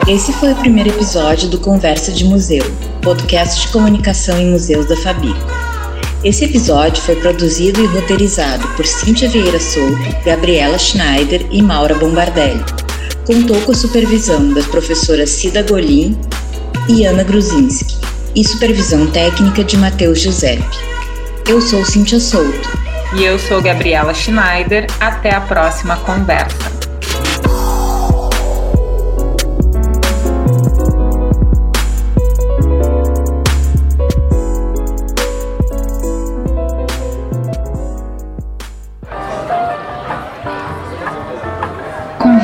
Esse 0.08 0.32
foi 0.34 0.52
o 0.52 0.56
primeiro 0.56 0.92
episódio 0.92 1.50
do 1.50 1.60
Conversa 1.60 2.12
de 2.12 2.24
Museu, 2.26 2.64
podcast 3.02 3.62
de 3.62 3.70
comunicação 3.70 4.38
em 4.40 4.52
museus 4.52 4.86
da 4.86 4.96
Fabico. 4.98 5.40
Esse 6.24 6.46
episódio 6.46 7.02
foi 7.02 7.16
produzido 7.16 7.82
e 7.82 7.88
roteirizado 7.88 8.68
por 8.76 8.86
Cíntia 8.86 9.28
Vieira 9.28 9.60
Souto, 9.60 9.98
Gabriela 10.24 10.78
Schneider 10.78 11.48
e 11.50 11.60
Maura 11.60 11.96
Bombardelli. 11.96 12.64
Contou 13.26 13.60
com 13.62 13.72
a 13.72 13.76
supervisão 13.76 14.54
das 14.54 14.68
professoras 14.68 15.32
Cida 15.32 15.64
Golim 15.64 16.16
e 16.88 17.04
Ana 17.04 17.24
Gruzinski 17.24 17.96
e 18.36 18.48
supervisão 18.48 19.08
técnica 19.08 19.64
de 19.64 19.76
Matheus 19.76 20.22
Giuseppe. 20.22 20.78
Eu 21.50 21.60
sou 21.60 21.84
Cíntia 21.84 22.20
Souto. 22.20 22.70
E 23.16 23.24
eu 23.24 23.40
sou 23.40 23.60
Gabriela 23.60 24.14
Schneider. 24.14 24.86
Até 25.00 25.34
a 25.34 25.42
próxima 25.42 25.96
conversa. 25.98 26.75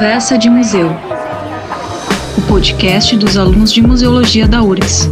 Conversa 0.02 0.36
de 0.36 0.50
Museu, 0.50 0.90
o 2.36 2.42
podcast 2.48 3.16
dos 3.16 3.38
alunos 3.38 3.72
de 3.72 3.84
museologia 3.84 4.48
da 4.48 4.64
URGS. 4.64 5.08